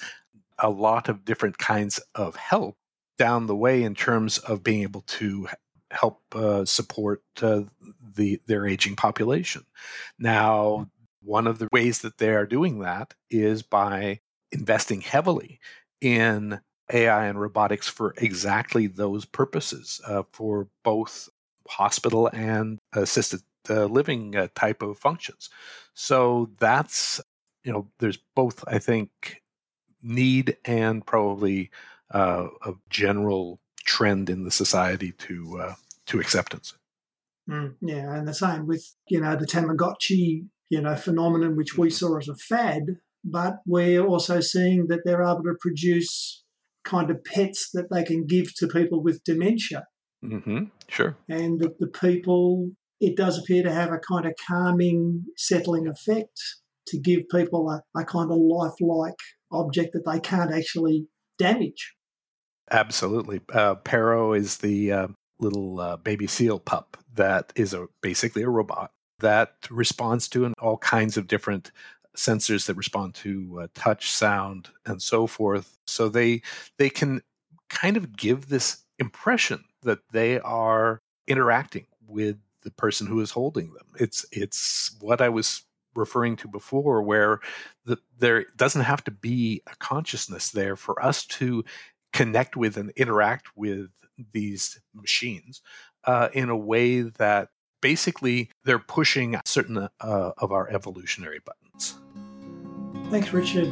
[0.59, 2.77] a lot of different kinds of help
[3.19, 5.49] down the way in terms of being able to
[5.91, 7.63] help uh, support uh,
[8.15, 9.65] the their aging population.
[10.19, 10.91] Now,
[11.23, 14.21] one of the ways that they are doing that is by
[14.53, 15.61] investing heavily
[16.01, 16.61] in
[16.93, 21.29] AI and robotics for exactly those purposes, uh, for both
[21.69, 25.51] hospital and assisted uh, living uh, type of functions.
[25.95, 27.21] So that's
[27.65, 29.43] you know, there's both I think
[30.03, 31.71] need and probably
[32.15, 35.75] uh, a general trend in the society to uh,
[36.07, 36.75] to acceptance.
[37.51, 41.91] Mm, yeah, and the same with you know the Tamagotchi you know phenomenon which we
[41.91, 46.45] saw as a fad, but we're also seeing that they're able to produce
[46.87, 49.85] kind of pets that they can give to people with dementia.
[50.25, 50.65] Mm-hmm.
[50.89, 51.17] Sure.
[51.29, 52.71] And that the people,
[53.01, 56.41] it does appear to have a kind of calming, settling effect
[56.89, 59.19] to give people a, a kind of lifelike
[59.53, 61.07] object that they can't actually
[61.39, 61.95] damage.
[62.71, 63.41] Absolutely.
[63.53, 68.49] Uh, Paro is the uh, little uh, baby seal pup that is a basically a
[68.49, 71.71] robot that responds to all kinds of different
[72.17, 75.79] sensors that respond to uh, touch, sound, and so forth.
[75.87, 76.43] So they
[76.79, 77.23] they can
[77.69, 83.73] kind of give this impression that they are interacting with the person who is holding
[83.73, 83.87] them.
[83.99, 85.63] It's it's what I was
[85.95, 87.41] referring to before, where
[87.85, 91.65] the, there doesn't have to be a consciousness there for us to
[92.13, 93.89] connect with and interact with
[94.33, 95.63] these machines
[96.05, 97.49] uh, in a way that
[97.81, 101.99] basically they're pushing certain uh, of our evolutionary buttons.
[103.11, 103.69] Thanks, Richard.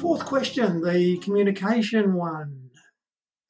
[0.00, 2.70] Fourth question, the communication one.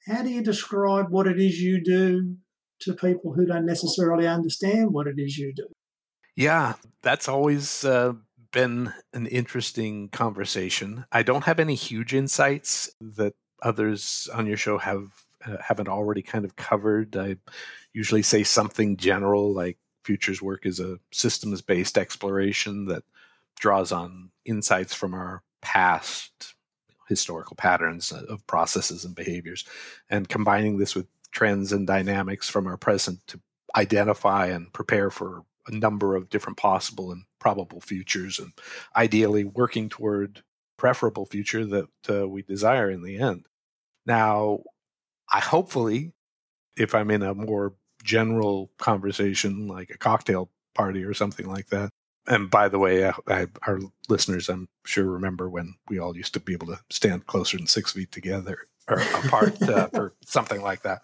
[0.07, 2.37] How do you describe what it is you do
[2.81, 5.67] to people who don't necessarily understand what it is you do?
[6.37, 8.13] Yeah, that's always uh,
[8.53, 11.07] been an interesting conversation.
[11.11, 13.35] I don't have any huge insights that
[13.65, 15.11] others on your show have
[15.47, 17.17] uh, haven't already kind of covered.
[17.17, 17.37] I
[17.93, 23.03] usually say something general like futures work is a systems based exploration that
[23.59, 26.55] draws on insights from our past
[27.09, 29.65] historical patterns of processes and behaviors,
[30.09, 33.41] and combining this with trends and dynamics from our present to
[33.77, 38.53] identify and prepare for a number of different possible and probable futures, and
[38.97, 40.43] ideally working toward
[40.77, 43.47] preferable future that uh, we desire in the end.
[44.07, 44.61] Now,
[45.33, 46.13] I hopefully,
[46.77, 51.91] if I'm in a more general conversation like a cocktail party or something like that,
[52.27, 56.35] and by the way, I, I, our listeners, I'm sure remember when we all used
[56.35, 60.63] to be able to stand closer than six feet together or apart uh, for something
[60.63, 61.03] like that.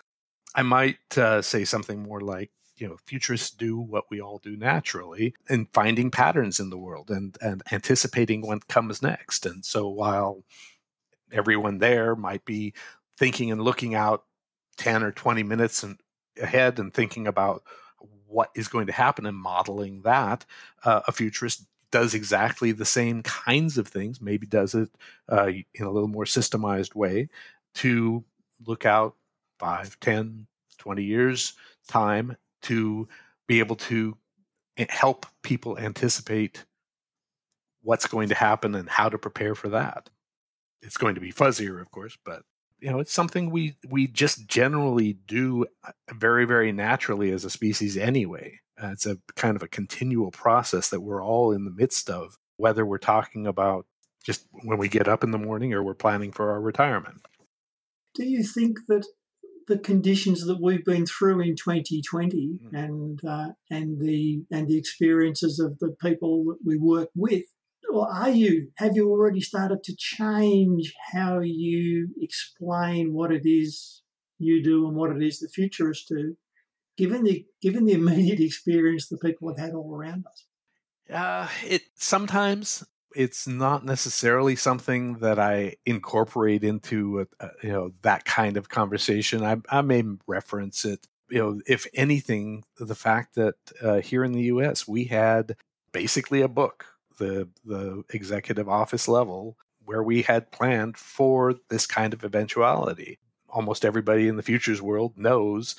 [0.55, 4.57] I might uh, say something more like, you know, futurists do what we all do
[4.57, 9.45] naturally in finding patterns in the world and and anticipating what comes next.
[9.45, 10.43] And so while
[11.33, 12.75] everyone there might be
[13.19, 14.25] thinking and looking out
[14.79, 15.99] 10 or 20 minutes and
[16.41, 17.63] ahead and thinking about
[18.27, 20.45] what is going to happen and modeling that,
[20.85, 24.89] uh, a futurist does exactly the same kinds of things, maybe does it
[25.29, 27.29] uh, in a little more systemized way
[27.75, 28.25] to
[28.67, 29.17] look out
[29.59, 30.47] 5, 10,
[30.79, 31.55] 20 years
[31.89, 33.09] time to
[33.47, 34.17] be able to
[34.89, 36.65] help people anticipate
[37.83, 40.09] what's going to happen and how to prepare for that.
[40.83, 42.43] It's going to be fuzzier, of course, but
[42.81, 47.51] you know it's something we we just generally do uh, very very naturally as a
[47.51, 51.71] species anyway uh, it's a kind of a continual process that we're all in the
[51.71, 53.87] midst of whether we're talking about
[54.25, 57.21] just when we get up in the morning or we're planning for our retirement
[58.15, 59.07] do you think that
[59.69, 62.85] the conditions that we've been through in 2020 mm.
[62.85, 67.45] and uh, and the and the experiences of the people that we work with
[67.93, 68.69] or are you?
[68.77, 74.03] Have you already started to change how you explain what it is
[74.39, 76.37] you do and what it is the futurists do,
[76.97, 80.45] given the given the immediate experience the people have had all around us?
[81.13, 82.85] Uh, it sometimes
[83.15, 88.69] it's not necessarily something that I incorporate into a, a, you know that kind of
[88.69, 89.45] conversation.
[89.45, 91.07] I, I may reference it.
[91.29, 94.89] You know, if anything, the fact that uh, here in the U.S.
[94.89, 95.57] we had
[95.93, 96.87] basically a book
[97.21, 103.19] the the executive office level where we had planned for this kind of eventuality.
[103.49, 105.77] Almost everybody in the futures world knows,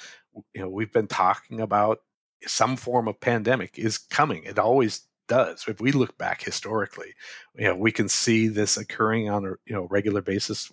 [0.53, 1.99] you know, we've been talking about
[2.45, 4.43] some form of pandemic is coming.
[4.43, 5.65] It always does.
[5.67, 7.13] If we look back historically,
[7.55, 10.71] you know, we can see this occurring on a you know regular basis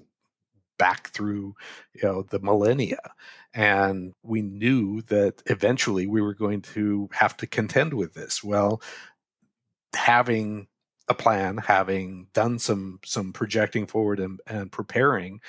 [0.79, 1.55] back through
[1.93, 3.01] you know the millennia
[3.53, 8.81] and we knew that eventually we were going to have to contend with this well
[9.95, 10.69] having
[11.09, 15.41] a plan, having done some some projecting forward and, and preparing,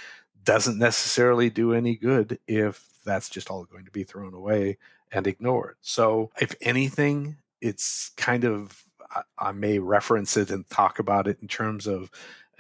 [0.43, 4.77] doesn't necessarily do any good if that's just all going to be thrown away
[5.11, 5.75] and ignored.
[5.81, 8.83] So, if anything, it's kind of
[9.13, 12.09] I, I may reference it and talk about it in terms of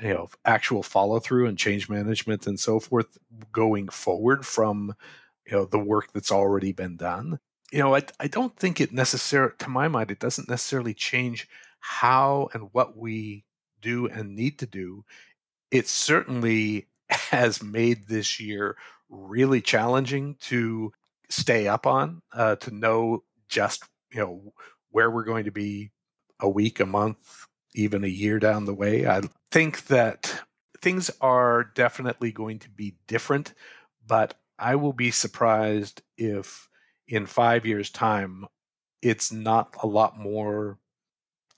[0.01, 3.17] you know actual follow through and change management and so forth
[3.51, 4.93] going forward from
[5.45, 7.39] you know the work that's already been done.
[7.71, 11.47] You know, I I don't think it necessarily, to my mind, it doesn't necessarily change
[11.79, 13.45] how and what we
[13.81, 15.05] do and need to do,
[15.71, 18.75] it certainly has made this year
[19.09, 20.91] really challenging to
[21.29, 24.53] stay up on, uh, to know just you know
[24.91, 25.91] where we're going to be
[26.39, 29.07] a week, a month, even a year down the way.
[29.07, 29.21] I
[29.51, 30.41] think that
[30.81, 33.53] things are definitely going to be different,
[34.05, 36.69] but I will be surprised if
[37.07, 38.45] in five years' time
[39.01, 40.77] it's not a lot more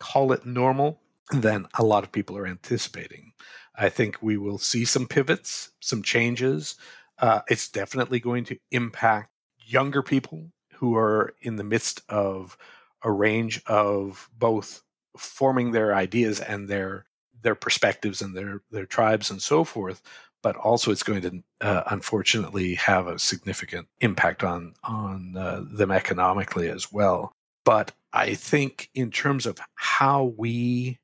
[0.01, 0.99] call it normal
[1.31, 3.31] than a lot of people are anticipating.
[3.75, 6.75] I think we will see some pivots, some changes.
[7.19, 9.29] Uh, it's definitely going to impact
[9.59, 12.57] younger people who are in the midst of
[13.03, 14.81] a range of both
[15.17, 17.05] forming their ideas and their
[17.43, 20.01] their perspectives and their their tribes and so forth
[20.43, 25.91] but also it's going to uh, unfortunately have a significant impact on on uh, them
[25.91, 27.33] economically as well
[27.63, 30.99] but I think in terms of how we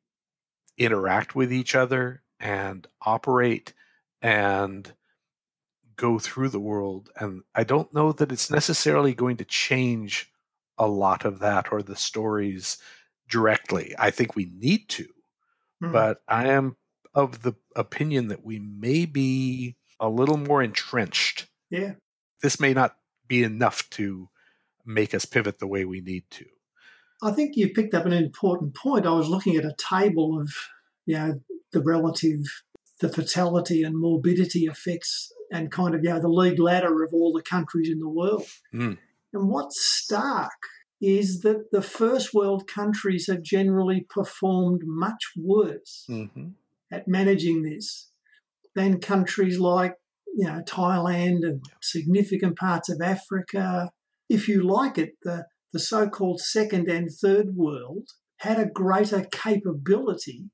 [0.77, 3.73] interact with each other and operate
[4.21, 4.91] and
[5.95, 10.31] go through the world, and I don't know that it's necessarily going to change
[10.77, 12.77] a lot of that or the stories
[13.29, 13.95] directly.
[13.97, 15.91] I think we need to, mm-hmm.
[15.91, 16.77] but I am
[17.13, 21.47] of the opinion that we may be a little more entrenched.
[21.69, 21.93] Yeah.
[22.43, 22.95] This may not
[23.27, 24.29] be enough to
[24.87, 26.45] make us pivot the way we need to.
[27.21, 29.05] I think you picked up an important point.
[29.05, 30.53] I was looking at a table of,
[31.05, 32.41] you know, the relative,
[33.01, 37.33] the fatality and morbidity effects and kind of, you know, the league ladder of all
[37.33, 38.45] the countries in the world.
[38.73, 38.97] Mm.
[39.33, 40.51] And what's stark
[41.01, 46.49] is that the first world countries have generally performed much worse mm-hmm.
[46.91, 48.11] at managing this.
[48.75, 49.95] than countries like
[50.35, 53.91] you know Thailand and significant parts of Africa.
[54.29, 60.49] If you like it, the, the so-called second and third world had a greater capability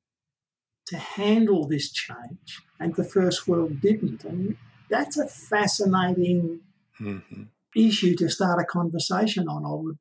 [0.87, 4.23] to handle this change, and the first world didn't.
[4.23, 4.57] And
[4.89, 6.59] that's a fascinating
[6.99, 7.43] mm-hmm.
[7.75, 9.65] issue to start a conversation on.
[9.65, 9.97] I would,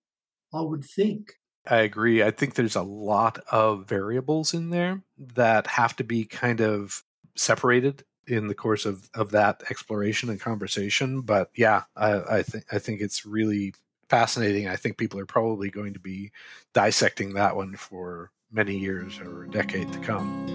[0.53, 1.35] I would think.
[1.67, 2.23] I agree.
[2.23, 7.05] I think there's a lot of variables in there that have to be kind of
[7.37, 11.21] separated in the course of, of that exploration and conversation.
[11.21, 13.75] But yeah, I, I think I think it's really
[14.09, 14.69] fascinating.
[14.69, 16.33] I think people are probably going to be
[16.75, 20.47] dissecting that one for many years or a decade to come.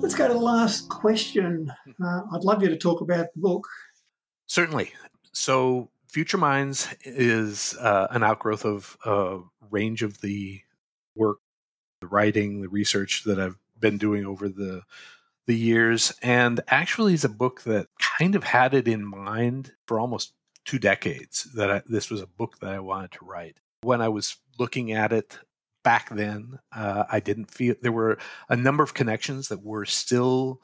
[0.00, 1.72] Let's go to the last question.
[2.02, 3.66] Uh, I'd love you to talk about the book.
[4.46, 4.92] Certainly.
[5.32, 9.40] So, Future Minds is uh, an outgrowth of a
[9.70, 10.62] range of the
[11.14, 11.38] work,
[12.00, 14.82] the writing, the research that I've been doing over the
[15.46, 17.88] the years, and actually is a book that
[18.18, 20.34] kind of had it in mind for almost
[20.66, 23.58] two decades that I, this was a book that I wanted to write.
[23.80, 25.38] When I was looking at it
[25.82, 28.18] back then, uh, I didn't feel there were
[28.50, 30.60] a number of connections that were still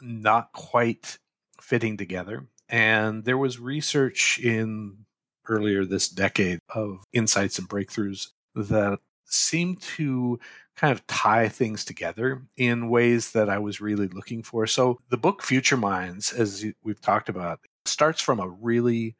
[0.00, 1.18] not quite
[1.60, 2.46] fitting together.
[2.68, 5.06] And there was research in
[5.48, 10.38] earlier this decade of insights and breakthroughs that seemed to
[10.76, 14.66] kind of tie things together in ways that I was really looking for.
[14.66, 19.16] So the book Future Minds, as we've talked about, starts from a really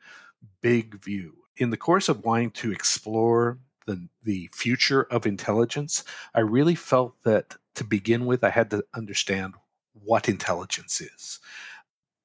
[0.63, 1.35] big view.
[1.57, 7.15] In the course of wanting to explore the the future of intelligence, I really felt
[7.25, 9.55] that to begin with, I had to understand
[9.95, 11.41] what intelligence is.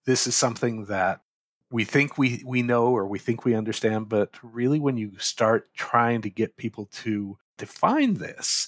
[0.05, 1.21] This is something that
[1.71, 5.73] we think we we know or we think we understand, but really, when you start
[5.73, 8.67] trying to get people to define this,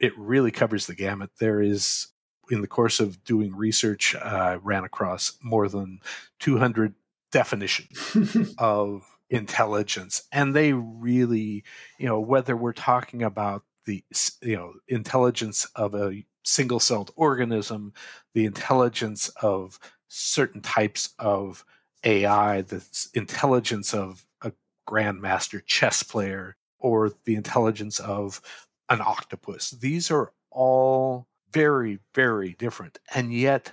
[0.00, 1.30] it really covers the gamut.
[1.38, 2.08] There is
[2.50, 6.00] in the course of doing research, I ran across more than
[6.40, 6.94] 200
[7.30, 11.62] definitions of intelligence and they really
[11.98, 14.02] you know whether we're talking about the
[14.40, 17.92] you know intelligence of a single celled organism
[18.32, 21.64] the intelligence of certain types of
[22.04, 22.84] ai the
[23.14, 24.52] intelligence of a
[24.88, 28.40] grandmaster chess player or the intelligence of
[28.88, 33.72] an octopus these are all very very different and yet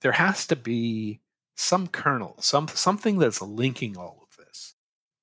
[0.00, 1.20] there has to be
[1.56, 4.74] some kernel some something that's linking all of this.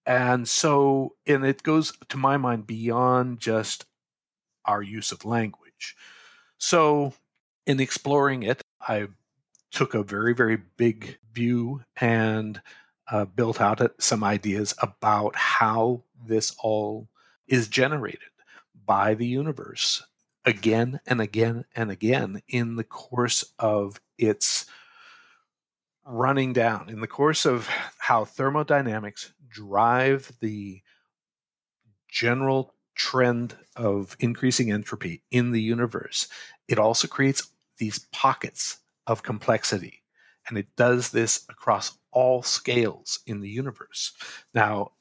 [0.06, 3.86] and so, and it goes to my mind beyond just
[4.66, 5.96] our use of language.
[6.58, 7.14] So,
[7.66, 9.08] in exploring it, I
[9.72, 12.62] took a very, very big view and
[13.12, 17.08] uh, built out some ideas about how this all
[17.48, 18.20] is generated
[18.86, 20.04] by the universe
[20.46, 24.66] again and again and again in the course of its
[26.06, 30.82] running down in the course of how thermodynamics drive the
[32.08, 36.28] general trend of increasing entropy in the universe,
[36.68, 38.80] it also creates these pockets
[39.10, 40.04] of complexity.
[40.48, 44.14] And it does this across all scales in the universe.
[44.54, 44.92] Now,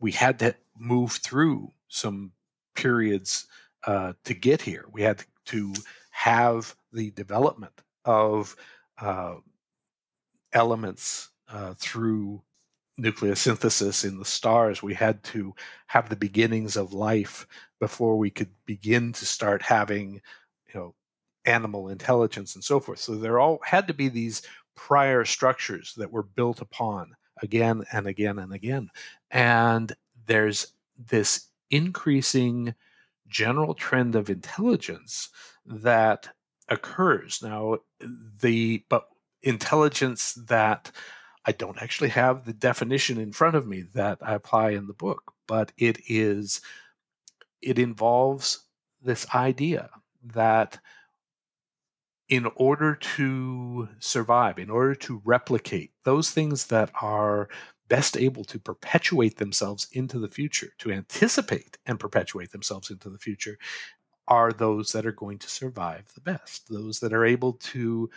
[0.00, 2.32] we had to move through some
[2.74, 3.46] periods
[3.86, 4.86] uh, to get here.
[4.92, 5.74] We had to
[6.10, 7.72] have the development
[8.04, 8.56] of
[9.00, 9.34] uh,
[10.52, 12.42] elements uh, through
[13.00, 14.82] nucleosynthesis in the stars.
[14.82, 15.54] We had to
[15.88, 17.46] have the beginnings of life
[17.80, 20.20] before we could begin to start having,
[20.72, 20.94] you know,
[21.48, 22.98] animal intelligence and so forth.
[22.98, 24.42] So there all had to be these
[24.76, 28.90] prior structures that were built upon again and again and again.
[29.30, 29.92] And
[30.26, 32.74] there's this increasing
[33.28, 35.30] general trend of intelligence
[35.66, 36.28] that
[36.68, 37.40] occurs.
[37.42, 37.78] Now,
[38.40, 39.08] the but
[39.42, 40.90] intelligence that
[41.44, 44.92] I don't actually have the definition in front of me that I apply in the
[44.92, 46.60] book, but it is
[47.62, 48.60] it involves
[49.02, 49.90] this idea
[50.22, 50.78] that
[52.28, 57.48] in order to survive, in order to replicate those things that are
[57.88, 63.18] best able to perpetuate themselves into the future, to anticipate and perpetuate themselves into the
[63.18, 63.56] future,
[64.26, 68.10] are those that are going to survive the best, those that are able to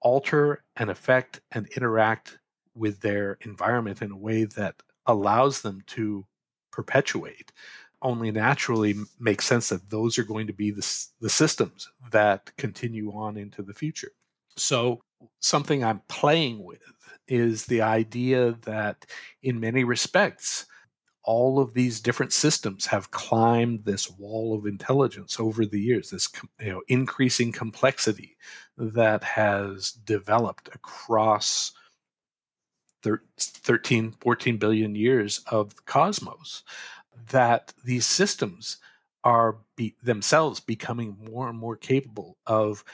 [0.00, 2.38] alter and affect and interact
[2.74, 4.76] with their environment in a way that
[5.06, 6.24] allows them to
[6.72, 7.52] perpetuate
[8.02, 13.10] only naturally makes sense that those are going to be the, the systems that continue
[13.10, 14.12] on into the future.
[14.56, 15.02] So
[15.40, 16.80] something I'm playing with
[17.26, 19.04] is the idea that
[19.42, 20.66] in many respects,
[21.24, 26.28] all of these different systems have climbed this wall of intelligence over the years, this
[26.58, 28.36] you know, increasing complexity
[28.78, 31.72] that has developed across
[33.38, 36.62] 13, 14 billion years of cosmos,
[37.30, 38.78] that these systems
[39.24, 42.84] are be, themselves becoming more and more capable of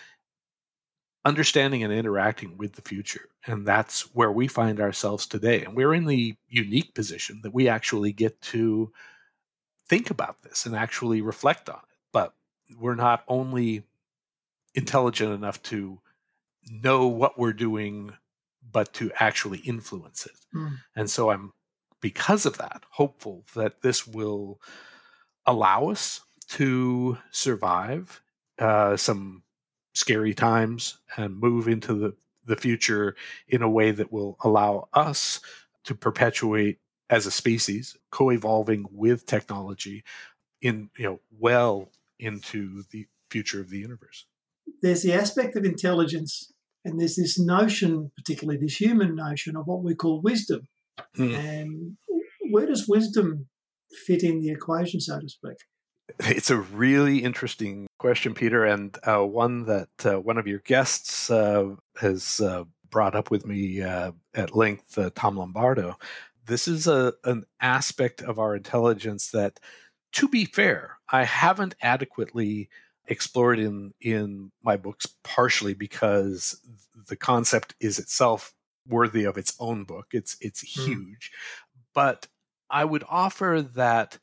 [1.24, 3.28] understanding and interacting with the future.
[3.46, 5.64] And that's where we find ourselves today.
[5.64, 8.92] And we're in the unique position that we actually get to
[9.86, 11.98] think about this and actually reflect on it.
[12.12, 12.34] But
[12.78, 13.84] we're not only
[14.74, 16.00] intelligent enough to
[16.70, 18.12] know what we're doing,
[18.72, 20.56] but to actually influence it.
[20.56, 20.78] Mm.
[20.96, 21.52] And so I'm,
[22.04, 24.60] because of that, hopeful that this will
[25.46, 28.20] allow us to survive
[28.58, 29.42] uh, some
[29.94, 33.16] scary times and move into the, the future
[33.48, 35.40] in a way that will allow us
[35.84, 36.76] to perpetuate
[37.08, 40.04] as a species, co-evolving with technology
[40.60, 44.26] in you know well into the future of the universe.
[44.82, 46.52] There's the aspect of intelligence
[46.84, 50.68] and there's this notion, particularly this human notion of what we call wisdom.
[51.16, 51.34] Mm.
[51.38, 51.96] And
[52.50, 53.46] where does wisdom
[54.06, 55.56] fit in the equation, so to speak?
[56.20, 61.30] It's a really interesting question, Peter, and uh, one that uh, one of your guests
[61.30, 65.98] uh, has uh, brought up with me uh, at length, uh, Tom Lombardo.
[66.46, 69.58] This is a, an aspect of our intelligence that,
[70.12, 72.68] to be fair, I haven't adequately
[73.06, 76.60] explored in in my books partially because
[77.08, 78.54] the concept is itself
[78.86, 80.08] worthy of its own book.
[80.12, 80.84] It's it's mm.
[80.84, 81.30] huge.
[81.94, 82.26] But
[82.70, 84.18] i would offer that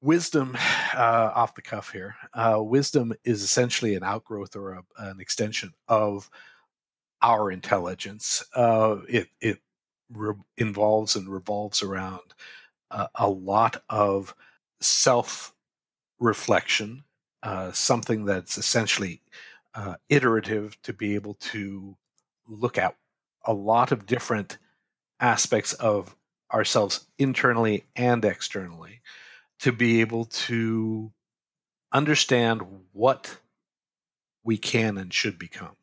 [0.00, 0.56] wisdom
[0.94, 5.72] uh, off the cuff here uh, wisdom is essentially an outgrowth or a, an extension
[5.88, 6.28] of
[7.22, 8.44] our intelligence.
[8.54, 9.58] Uh, it it
[10.12, 12.34] re- involves and revolves around
[13.14, 14.34] a lot of
[14.80, 15.54] self
[16.18, 17.04] reflection
[17.42, 19.20] uh, something that's essentially
[19.74, 21.96] uh, iterative to be able to
[22.46, 22.94] look at
[23.44, 24.58] a lot of different
[25.20, 26.16] aspects of
[26.52, 29.00] ourselves internally and externally
[29.60, 31.12] to be able to
[31.92, 32.62] understand
[32.92, 33.38] what
[34.44, 35.76] we can and should become.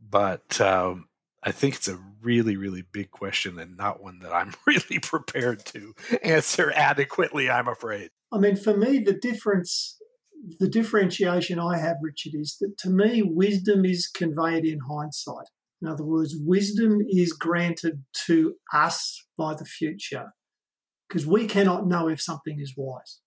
[0.00, 1.08] But um,
[1.42, 5.64] I think it's a really, really big question and not one that I'm really prepared
[5.66, 8.10] to answer adequately, I'm afraid.
[8.32, 9.96] I mean, for me, the difference,
[10.58, 15.48] the differentiation I have, Richard, is that to me, wisdom is conveyed in hindsight.
[15.82, 20.32] In other words, wisdom is granted to us by the future
[21.08, 23.20] because we cannot know if something is wise.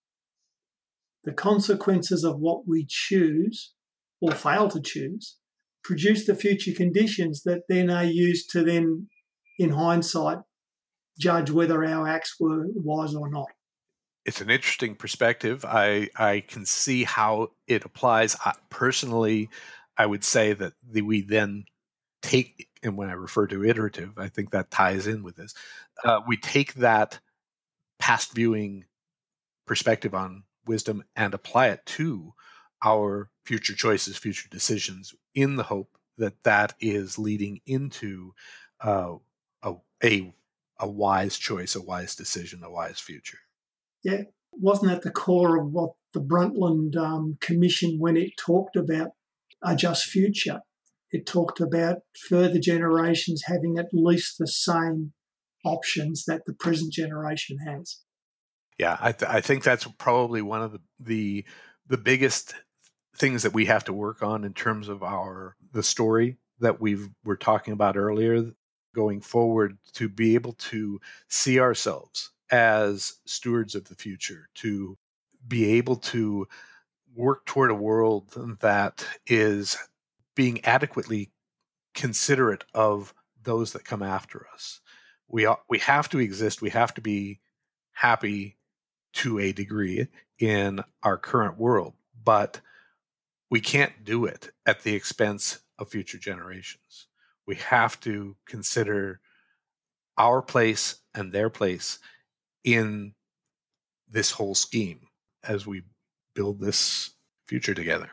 [1.24, 3.74] The consequences of what we choose
[4.22, 5.38] or fail to choose
[5.84, 9.08] produce the future conditions that then are used to then,
[9.58, 10.40] in hindsight,
[11.20, 13.48] judge whether our acts were wise or not.
[14.26, 15.66] It's an interesting perspective.
[15.66, 18.36] I I can see how it applies.
[18.46, 19.50] I, personally,
[19.98, 21.66] I would say that the, we then
[22.22, 25.54] take, and when I refer to iterative, I think that ties in with this.
[26.04, 27.20] Uh, we take that
[28.00, 28.86] past viewing
[29.66, 32.34] perspective on wisdom and apply it to
[32.84, 38.34] our future choices, future decisions, in the hope that that is leading into
[38.82, 39.16] uh,
[39.64, 40.34] a, a
[40.80, 43.40] a wise choice, a wise decision, a wise future.
[44.04, 49.10] Yeah, wasn't at the core of what the Brundtland um, Commission, when it talked about
[49.62, 50.62] a just future,
[51.12, 55.14] it talked about further generations having at least the same
[55.66, 58.00] options that the present generation has.
[58.78, 61.46] Yeah, I, th- I think that's probably one of the, the
[61.88, 62.54] the biggest
[63.16, 66.98] things that we have to work on in terms of our the story that we
[67.24, 68.52] were talking about earlier
[68.96, 74.98] going forward to be able to see ourselves as stewards of the future to
[75.48, 76.48] be able to
[77.16, 78.32] work toward a world
[78.62, 79.78] that is
[80.40, 81.32] being adequately
[81.94, 83.14] considerate of
[83.44, 84.80] those that come after us
[85.28, 87.40] we we have to exist we have to be
[87.92, 88.56] happy
[89.14, 90.08] to a degree
[90.40, 92.62] in our current world, but
[93.50, 97.08] we can't do it at the expense of future generations.
[97.46, 99.20] We have to consider
[100.18, 102.00] our place and their place
[102.64, 103.14] in
[104.10, 105.08] this whole scheme
[105.44, 105.84] as we
[106.34, 107.12] build this
[107.46, 108.12] future together.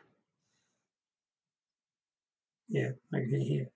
[2.67, 3.67] Yeah, I can hear.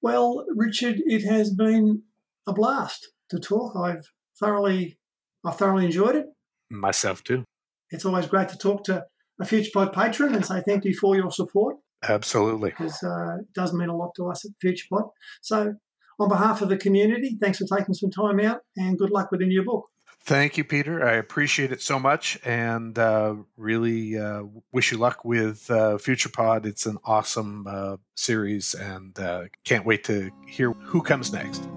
[0.00, 2.02] Well, Richard, it has been
[2.46, 3.76] a blast to talk.
[3.76, 4.98] I've thoroughly
[5.44, 6.26] I thoroughly enjoyed it.
[6.70, 7.44] Myself too.
[7.90, 9.04] It's always great to talk to
[9.40, 11.76] a FuturePod patron and say thank you for your support.
[12.08, 12.70] Absolutely.
[12.70, 15.10] Because uh, it does mean a lot to us at FuturePod.
[15.40, 15.74] So,
[16.18, 19.40] on behalf of the community, thanks for taking some time out and good luck with
[19.40, 19.86] the new book.
[20.24, 21.04] Thank you, Peter.
[21.04, 26.64] I appreciate it so much and uh, really uh, wish you luck with uh, FuturePod.
[26.64, 31.68] It's an awesome uh, series and uh, can't wait to hear who comes next.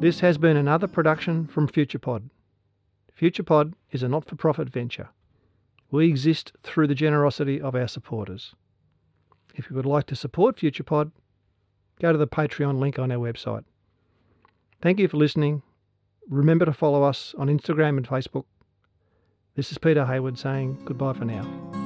[0.00, 2.28] This has been another production from FuturePod.
[3.18, 5.08] FuturePod is a not for profit venture.
[5.90, 8.54] We exist through the generosity of our supporters.
[9.54, 11.10] If you would like to support FuturePod,
[12.00, 13.64] go to the Patreon link on our website.
[14.80, 15.62] Thank you for listening.
[16.28, 18.44] Remember to follow us on Instagram and Facebook.
[19.56, 21.77] This is Peter Hayward saying goodbye for now.